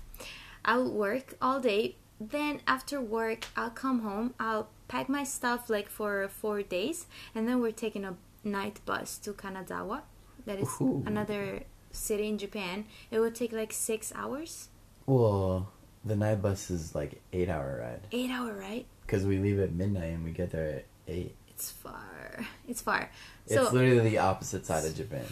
I'll 0.64 0.90
work 0.90 1.34
all 1.40 1.60
day. 1.60 1.96
Then 2.20 2.60
after 2.66 3.00
work, 3.00 3.46
I'll 3.56 3.70
come 3.70 4.00
home. 4.00 4.34
I'll 4.38 4.68
pack 4.90 5.08
my 5.08 5.24
stuff 5.24 5.70
like 5.70 5.88
for 5.88 6.28
four 6.28 6.62
days, 6.62 7.06
and 7.34 7.46
then 7.46 7.60
we're 7.62 7.70
taking 7.86 8.04
a 8.04 8.14
night 8.42 8.80
bus 8.84 9.18
to 9.18 9.32
Kanazawa. 9.32 10.02
That 10.46 10.58
is 10.58 10.68
Ooh. 10.80 11.02
another 11.06 11.62
city 11.92 12.26
in 12.28 12.38
Japan. 12.38 12.84
It 13.10 13.20
would 13.20 13.34
take 13.34 13.52
like 13.52 13.72
six 13.72 14.12
hours, 14.14 14.68
Well, 15.06 15.68
the 16.04 16.16
night 16.16 16.40
bus 16.42 16.70
is 16.70 16.94
like 16.94 17.20
eight 17.32 17.48
hour 17.48 17.80
ride 17.84 18.00
eight 18.10 18.30
hour, 18.30 18.52
ride. 18.54 18.86
because 19.02 19.24
we 19.24 19.38
leave 19.38 19.60
at 19.60 19.72
midnight 19.72 20.12
and 20.14 20.24
we 20.24 20.30
get 20.32 20.50
there 20.50 20.68
at 20.78 20.84
eight. 21.06 21.34
It's 21.48 21.70
far. 21.70 22.46
It's 22.66 22.80
far. 22.80 23.10
it's 23.46 23.54
So 23.54 23.70
literally 23.70 24.08
the 24.10 24.18
opposite 24.18 24.64
side 24.66 24.84
of 24.86 24.94
Japan. 24.96 25.26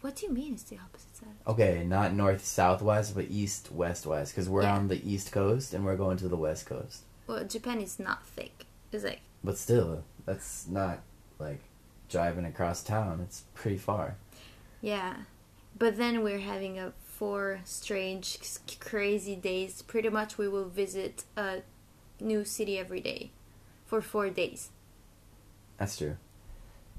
what 0.00 0.16
do 0.16 0.26
you 0.26 0.32
mean? 0.32 0.54
It's 0.54 0.64
the 0.64 0.78
opposite 0.78 1.14
side. 1.16 1.36
Okay, 1.46 1.84
not 1.84 2.12
north 2.14 2.44
south 2.44 2.80
southwest, 2.80 3.14
but 3.14 3.26
east 3.30 3.70
west 3.70 4.04
west 4.06 4.32
because 4.34 4.48
we're 4.48 4.62
Yeah. 4.62 4.74
on 4.76 4.88
the 4.88 5.00
east 5.08 5.30
coast 5.32 5.72
and 5.72 5.84
we're 5.84 5.96
going 6.04 6.16
to 6.18 6.28
the 6.28 6.36
west 6.36 6.66
coast. 6.66 7.02
Well, 7.28 7.44
Japan 7.44 7.80
is 7.80 7.98
not 8.00 8.26
thick. 8.26 8.61
Like 8.92 9.20
But 9.42 9.58
still, 9.58 10.04
that's 10.26 10.66
not 10.68 11.00
like 11.38 11.60
driving 12.08 12.44
across 12.44 12.82
town. 12.82 13.20
It's 13.22 13.44
pretty 13.54 13.78
far. 13.78 14.16
Yeah, 14.80 15.14
but 15.78 15.96
then 15.96 16.22
we're 16.22 16.40
having 16.40 16.78
a 16.78 16.92
four 17.02 17.60
strange, 17.64 18.38
crazy 18.80 19.36
days. 19.36 19.82
Pretty 19.82 20.08
much, 20.08 20.38
we 20.38 20.48
will 20.48 20.68
visit 20.68 21.24
a 21.36 21.62
new 22.20 22.44
city 22.44 22.78
every 22.78 23.00
day 23.00 23.30
for 23.86 24.02
four 24.02 24.28
days. 24.30 24.70
That's 25.78 25.96
true. 25.96 26.16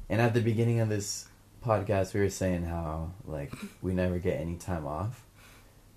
And 0.10 0.20
at 0.22 0.34
the 0.34 0.42
beginning 0.42 0.80
of 0.80 0.90
this 0.90 1.28
podcast, 1.66 2.14
we 2.14 2.20
were 2.20 2.30
saying 2.30 2.64
how 2.66 3.12
like 3.26 3.54
we 3.82 3.94
never 3.94 4.20
get 4.20 4.40
any 4.40 4.56
time 4.56 4.86
off, 4.86 5.24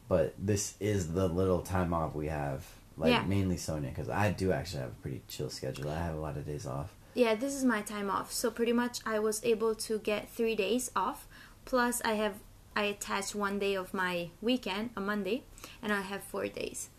but 0.09 0.35
this 0.39 0.75
is 0.81 1.13
the 1.13 1.29
little 1.29 1.63
time 1.63 1.93
off 1.93 2.15
we 2.15 2.29
have. 2.29 2.65
Like 2.97 3.11
Yeah. 3.11 3.23
mainly 3.25 3.57
Sonia, 3.57 3.91
because 3.91 4.09
I 4.09 4.33
do 4.33 4.53
actually 4.53 4.81
have 4.81 4.91
a 4.91 5.03
pretty 5.03 5.23
chill 5.29 5.51
schedule. 5.51 5.91
I 5.91 5.99
have 5.99 6.15
a 6.15 6.21
lot 6.21 6.37
of 6.37 6.47
days 6.47 6.67
off. 6.67 6.95
Yeah, 7.15 7.35
this 7.35 7.55
is 7.55 7.65
my 7.65 7.83
time 7.83 8.11
off. 8.11 8.33
So 8.33 8.51
pretty 8.51 8.73
much, 8.73 9.01
I 9.07 9.19
was 9.19 9.43
able 9.45 9.75
to 9.75 9.99
get 9.99 10.29
three 10.31 10.55
days 10.55 10.91
off. 10.97 11.27
Plus, 11.65 12.01
I 12.05 12.15
have 12.15 12.35
I 12.75 12.83
attached 12.85 13.35
one 13.35 13.59
day 13.59 13.75
of 13.75 13.95
my 13.95 14.29
weekend, 14.43 14.91
a 14.97 15.01
Monday, 15.01 15.45
and 15.83 15.93
I 15.95 16.03
have 16.03 16.23
four 16.23 16.47
days. 16.47 16.91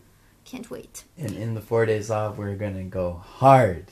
Can't 0.44 0.68
wait. 0.70 1.04
And 1.16 1.32
in 1.36 1.54
the 1.54 1.60
four 1.60 1.86
days 1.86 2.10
off, 2.10 2.36
we're 2.36 2.56
gonna 2.56 2.82
go 2.84 3.12
hard. 3.12 3.86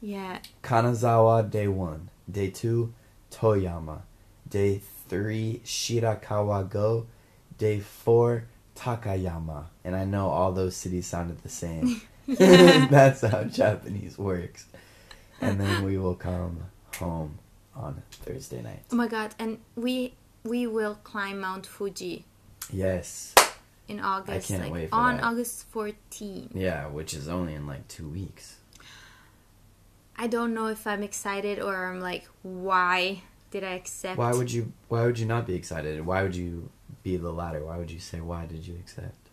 Yeah, 0.00 0.38
Kanazawa 0.62 1.50
day 1.50 1.66
one, 1.66 2.10
day 2.30 2.50
two, 2.50 2.94
Toyama, 3.32 4.02
day 4.48 4.80
three, 5.08 5.60
Shirakawa 5.64 6.68
Go, 6.68 7.06
day 7.58 7.80
four, 7.80 8.44
Takayama. 8.76 9.66
And 9.84 9.96
I 9.96 10.04
know 10.04 10.28
all 10.28 10.52
those 10.52 10.76
cities 10.76 11.06
sounded 11.06 11.42
the 11.42 11.48
same. 11.48 12.00
That's 12.26 13.20
how 13.20 13.44
Japanese 13.44 14.18
works. 14.18 14.66
And 15.40 15.60
then 15.60 15.84
we 15.84 15.96
will 15.96 16.14
come 16.14 16.58
home 16.96 17.38
on 17.74 18.02
Thursday 18.10 18.62
night. 18.62 18.82
Oh 18.90 18.96
my 18.96 19.06
god! 19.06 19.34
And 19.38 19.58
we 19.76 20.14
we 20.42 20.66
will 20.66 20.96
climb 21.04 21.40
Mount 21.40 21.66
Fuji 21.66 22.24
Yes. 22.72 23.34
in 23.86 24.00
August. 24.00 24.50
I 24.50 24.54
can't 24.54 24.64
like, 24.64 24.72
wait 24.72 24.90
for 24.90 24.96
on 24.96 25.16
that. 25.18 25.24
August 25.24 25.66
14. 25.70 26.50
Yeah, 26.54 26.86
which 26.88 27.14
is 27.14 27.28
only 27.28 27.54
in 27.54 27.66
like 27.66 27.86
two 27.86 28.08
weeks. 28.08 28.56
I 30.16 30.26
don't 30.26 30.54
know 30.54 30.66
if 30.66 30.86
I'm 30.86 31.02
excited 31.02 31.60
or 31.60 31.86
I'm 31.86 32.00
like, 32.00 32.26
why 32.42 33.22
did 33.50 33.62
I 33.62 33.74
accept? 33.74 34.18
Why 34.18 34.32
would 34.32 34.50
you 34.50 34.72
why 34.88 35.04
would 35.04 35.18
you 35.18 35.26
not 35.26 35.46
be 35.46 35.54
excited? 35.54 36.04
Why 36.04 36.22
would 36.22 36.34
you 36.34 36.70
be 37.06 37.16
the 37.16 37.30
latter? 37.30 37.64
Why 37.64 37.78
would 37.78 37.90
you 37.90 38.00
say 38.00 38.20
why 38.20 38.46
did 38.46 38.66
you 38.66 38.74
accept? 38.74 39.30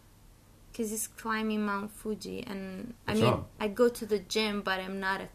Because 0.71 0.93
it's 0.93 1.07
climbing 1.07 1.65
Mount 1.65 1.91
Fuji, 1.91 2.43
and 2.45 2.93
I 3.07 3.15
mean, 3.15 3.23
wrong? 3.23 3.45
I 3.59 3.67
go 3.67 3.89
to 3.89 4.05
the 4.05 4.19
gym, 4.19 4.62
but 4.62 4.79
I'm 4.79 4.99
not 4.99 5.21
a. 5.21 5.27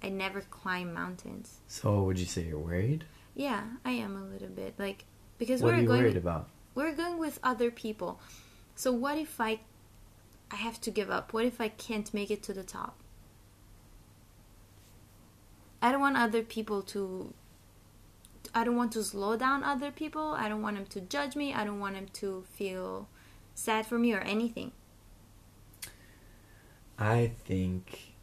I 0.00 0.10
never 0.10 0.42
climb 0.42 0.94
mountains. 0.94 1.58
So 1.66 2.02
would 2.04 2.18
you 2.20 2.26
say 2.26 2.42
you're 2.42 2.58
worried? 2.58 3.04
Yeah, 3.34 3.62
I 3.84 3.92
am 3.92 4.16
a 4.16 4.24
little 4.32 4.48
bit 4.48 4.74
like 4.78 5.04
because 5.38 5.60
What 5.60 5.72
we're 5.72 5.78
are 5.78 5.80
you 5.82 5.88
going. 5.88 6.02
worried 6.02 6.16
about? 6.16 6.48
We're 6.76 6.94
going 6.94 7.18
with 7.18 7.40
other 7.42 7.70
people, 7.72 8.20
so 8.76 8.92
what 8.92 9.18
if 9.18 9.40
I, 9.40 9.58
I 10.52 10.56
have 10.56 10.80
to 10.82 10.90
give 10.92 11.10
up? 11.10 11.32
What 11.32 11.44
if 11.44 11.60
I 11.60 11.68
can't 11.68 12.12
make 12.14 12.30
it 12.30 12.42
to 12.44 12.52
the 12.52 12.62
top? 12.62 12.94
I 15.82 15.90
don't 15.90 16.00
want 16.00 16.16
other 16.16 16.42
people 16.42 16.82
to. 16.94 17.34
I 18.54 18.64
don't 18.64 18.76
want 18.76 18.92
to 18.92 19.04
slow 19.04 19.36
down 19.36 19.62
other 19.62 19.90
people. 19.90 20.32
I 20.32 20.48
don't 20.48 20.62
want 20.62 20.76
them 20.76 20.86
to 20.86 21.00
judge 21.00 21.36
me. 21.36 21.52
I 21.54 21.64
don't 21.64 21.80
want 21.80 21.94
them 21.94 22.06
to 22.14 22.44
feel 22.52 23.08
sad 23.54 23.86
for 23.86 23.98
me 23.98 24.12
or 24.14 24.20
anything. 24.20 24.72
I 26.98 27.32
think 27.44 28.14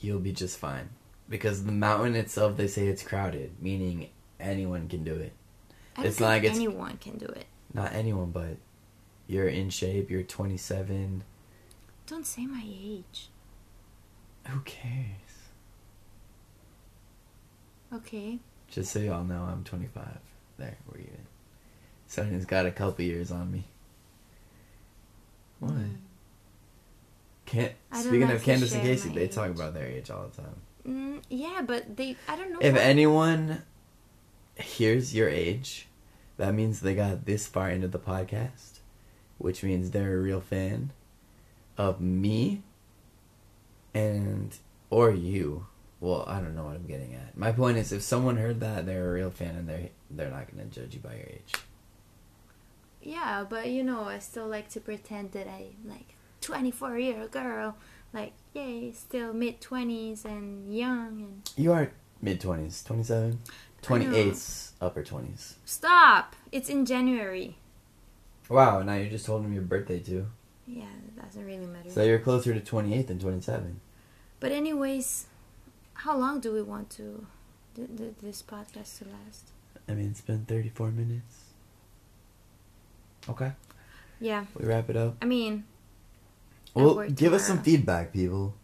you'll 0.00 0.18
be 0.20 0.32
just 0.32 0.58
fine. 0.58 0.90
Because 1.28 1.64
the 1.64 1.72
mountain 1.72 2.16
itself, 2.16 2.56
they 2.56 2.66
say 2.66 2.88
it's 2.88 3.02
crowded, 3.04 3.52
meaning 3.62 4.08
anyone 4.40 4.88
can 4.88 5.04
do 5.04 5.14
it. 5.14 5.32
I 5.96 6.04
It's 6.04 6.16
think 6.16 6.20
not 6.20 6.26
like 6.26 6.42
it's- 6.42 6.56
anyone 6.56 6.96
can 6.98 7.18
do 7.18 7.26
it. 7.26 7.46
Not 7.72 7.92
anyone, 7.92 8.32
but 8.32 8.56
you're 9.28 9.48
in 9.48 9.70
shape, 9.70 10.10
you're 10.10 10.24
27. 10.24 11.22
Don't 12.06 12.26
say 12.26 12.46
my 12.46 12.64
age. 12.66 13.28
Who 14.48 14.60
cares? 14.60 15.14
Okay. 17.92 18.40
Just 18.70 18.92
so 18.92 19.00
y'all 19.00 19.24
know, 19.24 19.42
I'm 19.42 19.64
25. 19.64 20.04
There, 20.58 20.76
we're 20.90 21.00
even. 21.00 21.26
Sonia's 22.06 22.44
got 22.44 22.66
a 22.66 22.70
couple 22.70 23.04
years 23.04 23.30
on 23.30 23.50
me. 23.50 23.64
What? 25.58 25.72
Mm. 25.72 25.96
Can't, 27.46 27.72
speaking 27.92 28.30
of 28.30 28.42
Candace 28.42 28.72
and 28.72 28.82
Casey, 28.82 29.08
they 29.08 29.26
talk 29.26 29.50
about 29.50 29.74
their 29.74 29.86
age 29.86 30.08
all 30.10 30.28
the 30.28 30.42
time. 30.42 30.54
Mm, 30.86 31.22
yeah, 31.28 31.62
but 31.66 31.96
they. 31.96 32.16
I 32.28 32.36
don't 32.36 32.52
know. 32.52 32.58
If 32.60 32.74
why- 32.74 32.80
anyone 32.80 33.62
hears 34.56 35.14
your 35.14 35.28
age, 35.28 35.88
that 36.36 36.54
means 36.54 36.80
they 36.80 36.94
got 36.94 37.26
this 37.26 37.48
far 37.48 37.70
into 37.70 37.88
the 37.88 37.98
podcast, 37.98 38.78
which 39.38 39.64
means 39.64 39.90
they're 39.90 40.16
a 40.16 40.20
real 40.20 40.40
fan 40.40 40.92
of 41.76 42.00
me 42.00 42.62
and 43.94 44.56
or 44.88 45.10
you. 45.10 45.66
Well, 46.00 46.24
I 46.26 46.40
don't 46.40 46.54
know 46.54 46.64
what 46.64 46.76
I'm 46.76 46.86
getting 46.86 47.14
at. 47.14 47.36
My 47.36 47.52
point 47.52 47.76
is, 47.76 47.92
if 47.92 48.02
someone 48.02 48.36
heard 48.38 48.60
that, 48.60 48.86
they're 48.86 49.08
a 49.10 49.12
real 49.12 49.30
fan, 49.30 49.54
and 49.56 49.68
they're 49.68 49.88
they're 50.10 50.30
not 50.30 50.50
gonna 50.50 50.64
judge 50.66 50.94
you 50.94 51.00
by 51.00 51.14
your 51.14 51.26
age. 51.26 51.52
Yeah, 53.02 53.44
but 53.48 53.68
you 53.68 53.82
know, 53.82 54.04
I 54.04 54.18
still 54.18 54.46
like 54.48 54.68
to 54.70 54.80
pretend 54.80 55.32
that 55.32 55.46
I'm 55.48 55.74
like 55.88 56.14
24 56.40 56.98
year 56.98 57.20
old 57.22 57.30
girl, 57.30 57.76
like 58.12 58.32
yay, 58.54 58.92
still 58.92 59.32
mid 59.32 59.60
20s 59.60 60.24
and 60.24 60.74
young 60.74 61.08
and 61.22 61.50
You 61.56 61.72
are 61.72 61.92
mid 62.20 62.40
twenties, 62.40 62.82
27, 62.84 63.38
28's 63.82 64.72
upper 64.80 65.02
twenties. 65.02 65.56
stop. 65.64 66.36
It's 66.52 66.68
in 66.68 66.84
January. 66.84 67.56
Wow, 68.48 68.82
now 68.82 68.94
you're 68.96 69.08
just 69.10 69.26
holding 69.26 69.52
your 69.52 69.62
birthday 69.62 70.00
too. 70.00 70.26
Yeah, 70.66 70.84
that 71.16 71.26
doesn't 71.26 71.44
really 71.46 71.66
matter. 71.66 71.88
So 71.90 72.02
you're 72.02 72.18
closer 72.18 72.52
to 72.52 72.60
28 72.60 73.06
than 73.06 73.18
27. 73.18 73.80
but 74.40 74.52
anyways, 74.52 75.26
how 76.04 76.16
long 76.16 76.40
do 76.40 76.52
we 76.52 76.62
want 76.62 76.90
to 76.90 77.26
th- 77.76 77.88
th- 77.96 78.14
this 78.22 78.42
podcast 78.42 78.98
to 78.98 79.04
last? 79.04 79.50
I 79.88 79.92
mean, 79.94 80.10
it's 80.10 80.20
been 80.20 80.44
34 80.44 80.90
minutes. 80.90 81.36
Okay, 83.28 83.52
Yeah, 84.18 84.46
we 84.58 84.64
wrap 84.66 84.88
it 84.88 84.96
up. 84.96 85.16
I 85.20 85.26
mean, 85.26 85.64
Well, 86.74 87.06
give 87.10 87.32
us 87.34 87.46
some 87.46 87.62
feedback, 87.62 88.12
people. 88.12 88.54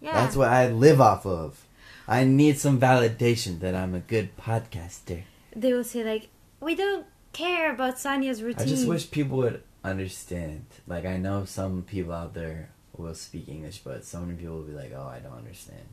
yeah. 0.00 0.12
That's 0.12 0.36
what 0.36 0.48
I 0.48 0.68
live 0.68 1.00
off 1.00 1.24
of. 1.24 1.64
I 2.06 2.24
need 2.24 2.58
some 2.58 2.78
validation 2.80 3.60
that 3.60 3.74
I'm 3.74 3.94
a 3.94 4.00
good 4.00 4.36
podcaster. 4.36 5.22
they 5.56 5.72
will 5.72 5.84
say 5.84 6.04
like, 6.04 6.28
we 6.60 6.74
don't 6.74 7.06
care 7.32 7.72
about 7.72 7.98
Sonia's 7.98 8.42
routine. 8.42 8.62
I 8.66 8.68
just 8.68 8.86
wish 8.86 9.10
people 9.10 9.38
would 9.38 9.62
understand. 9.82 10.66
Like, 10.86 11.06
I 11.06 11.16
know 11.16 11.44
some 11.46 11.82
people 11.82 12.12
out 12.12 12.34
there 12.34 12.68
will 12.96 13.14
speak 13.14 13.48
English, 13.48 13.78
but 13.78 14.04
so 14.04 14.20
many 14.20 14.36
people 14.38 14.56
will 14.56 14.64
be 14.64 14.72
like, 14.72 14.92
oh, 14.94 15.06
I 15.08 15.20
don't 15.20 15.32
understand. 15.38 15.88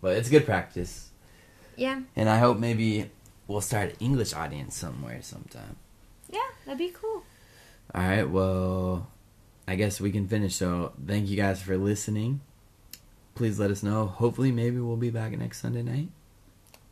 But 0.00 0.16
it's 0.16 0.28
good 0.28 0.44
practice. 0.46 1.10
Yeah, 1.76 2.00
And 2.16 2.28
I 2.28 2.38
hope 2.38 2.58
maybe 2.58 3.10
we'll 3.46 3.60
start 3.60 3.90
an 3.90 3.96
English 4.00 4.34
audience 4.34 4.74
somewhere 4.76 5.22
sometime. 5.22 5.76
yeah, 6.28 6.40
that'd 6.66 6.78
be 6.78 6.90
cool. 6.90 7.22
All 7.94 8.02
right, 8.02 8.28
well, 8.28 9.06
I 9.66 9.76
guess 9.76 10.00
we 10.00 10.10
can 10.10 10.26
finish. 10.26 10.56
So, 10.56 10.92
thank 11.06 11.28
you 11.28 11.36
guys 11.36 11.62
for 11.62 11.76
listening. 11.76 12.40
Please 13.36 13.60
let 13.60 13.70
us 13.70 13.82
know. 13.84 14.06
Hopefully, 14.06 14.50
maybe 14.50 14.78
we'll 14.80 14.96
be 14.96 15.10
back 15.10 15.38
next 15.38 15.60
Sunday 15.60 15.82
night. 15.82 16.08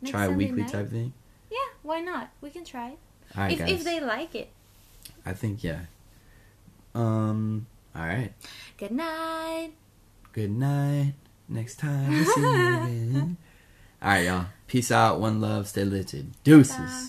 Next 0.01 0.13
Try 0.13 0.25
a 0.25 0.29
Sunday 0.29 0.45
weekly 0.45 0.63
night? 0.63 0.73
type 0.73 0.91
thing. 0.91 1.13
Yeah, 1.51 1.59
why 1.83 2.01
not? 2.01 2.31
We 2.41 2.51
can 2.51 2.65
try 2.65 2.91
it. 2.91 2.99
All 3.37 3.43
right, 3.43 3.53
if 3.53 3.59
guys. 3.59 3.71
if 3.71 3.85
they 3.85 4.01
like 4.01 4.35
it. 4.37 4.51
I 5.25 5.33
think 5.33 5.65
yeah. 5.65 5.81
Um. 6.95 7.67
All 7.95 8.03
right. 8.07 8.33
Good 8.77 8.93
night. 8.93 9.73
Good 10.33 10.51
night. 10.53 11.15
Next 11.49 11.77
time 11.79 12.11
we 12.11 12.25
see 12.25 12.41
you 12.41 12.47
again. 12.77 13.37
All 14.03 14.09
right, 14.09 14.25
y'all. 14.27 14.47
Peace 14.67 14.91
out. 14.91 15.21
One 15.21 15.41
love. 15.41 15.69
Stay 15.69 15.85
lifted. 15.85 16.33
Deuces. 16.45 16.77
Bye. 16.77 17.09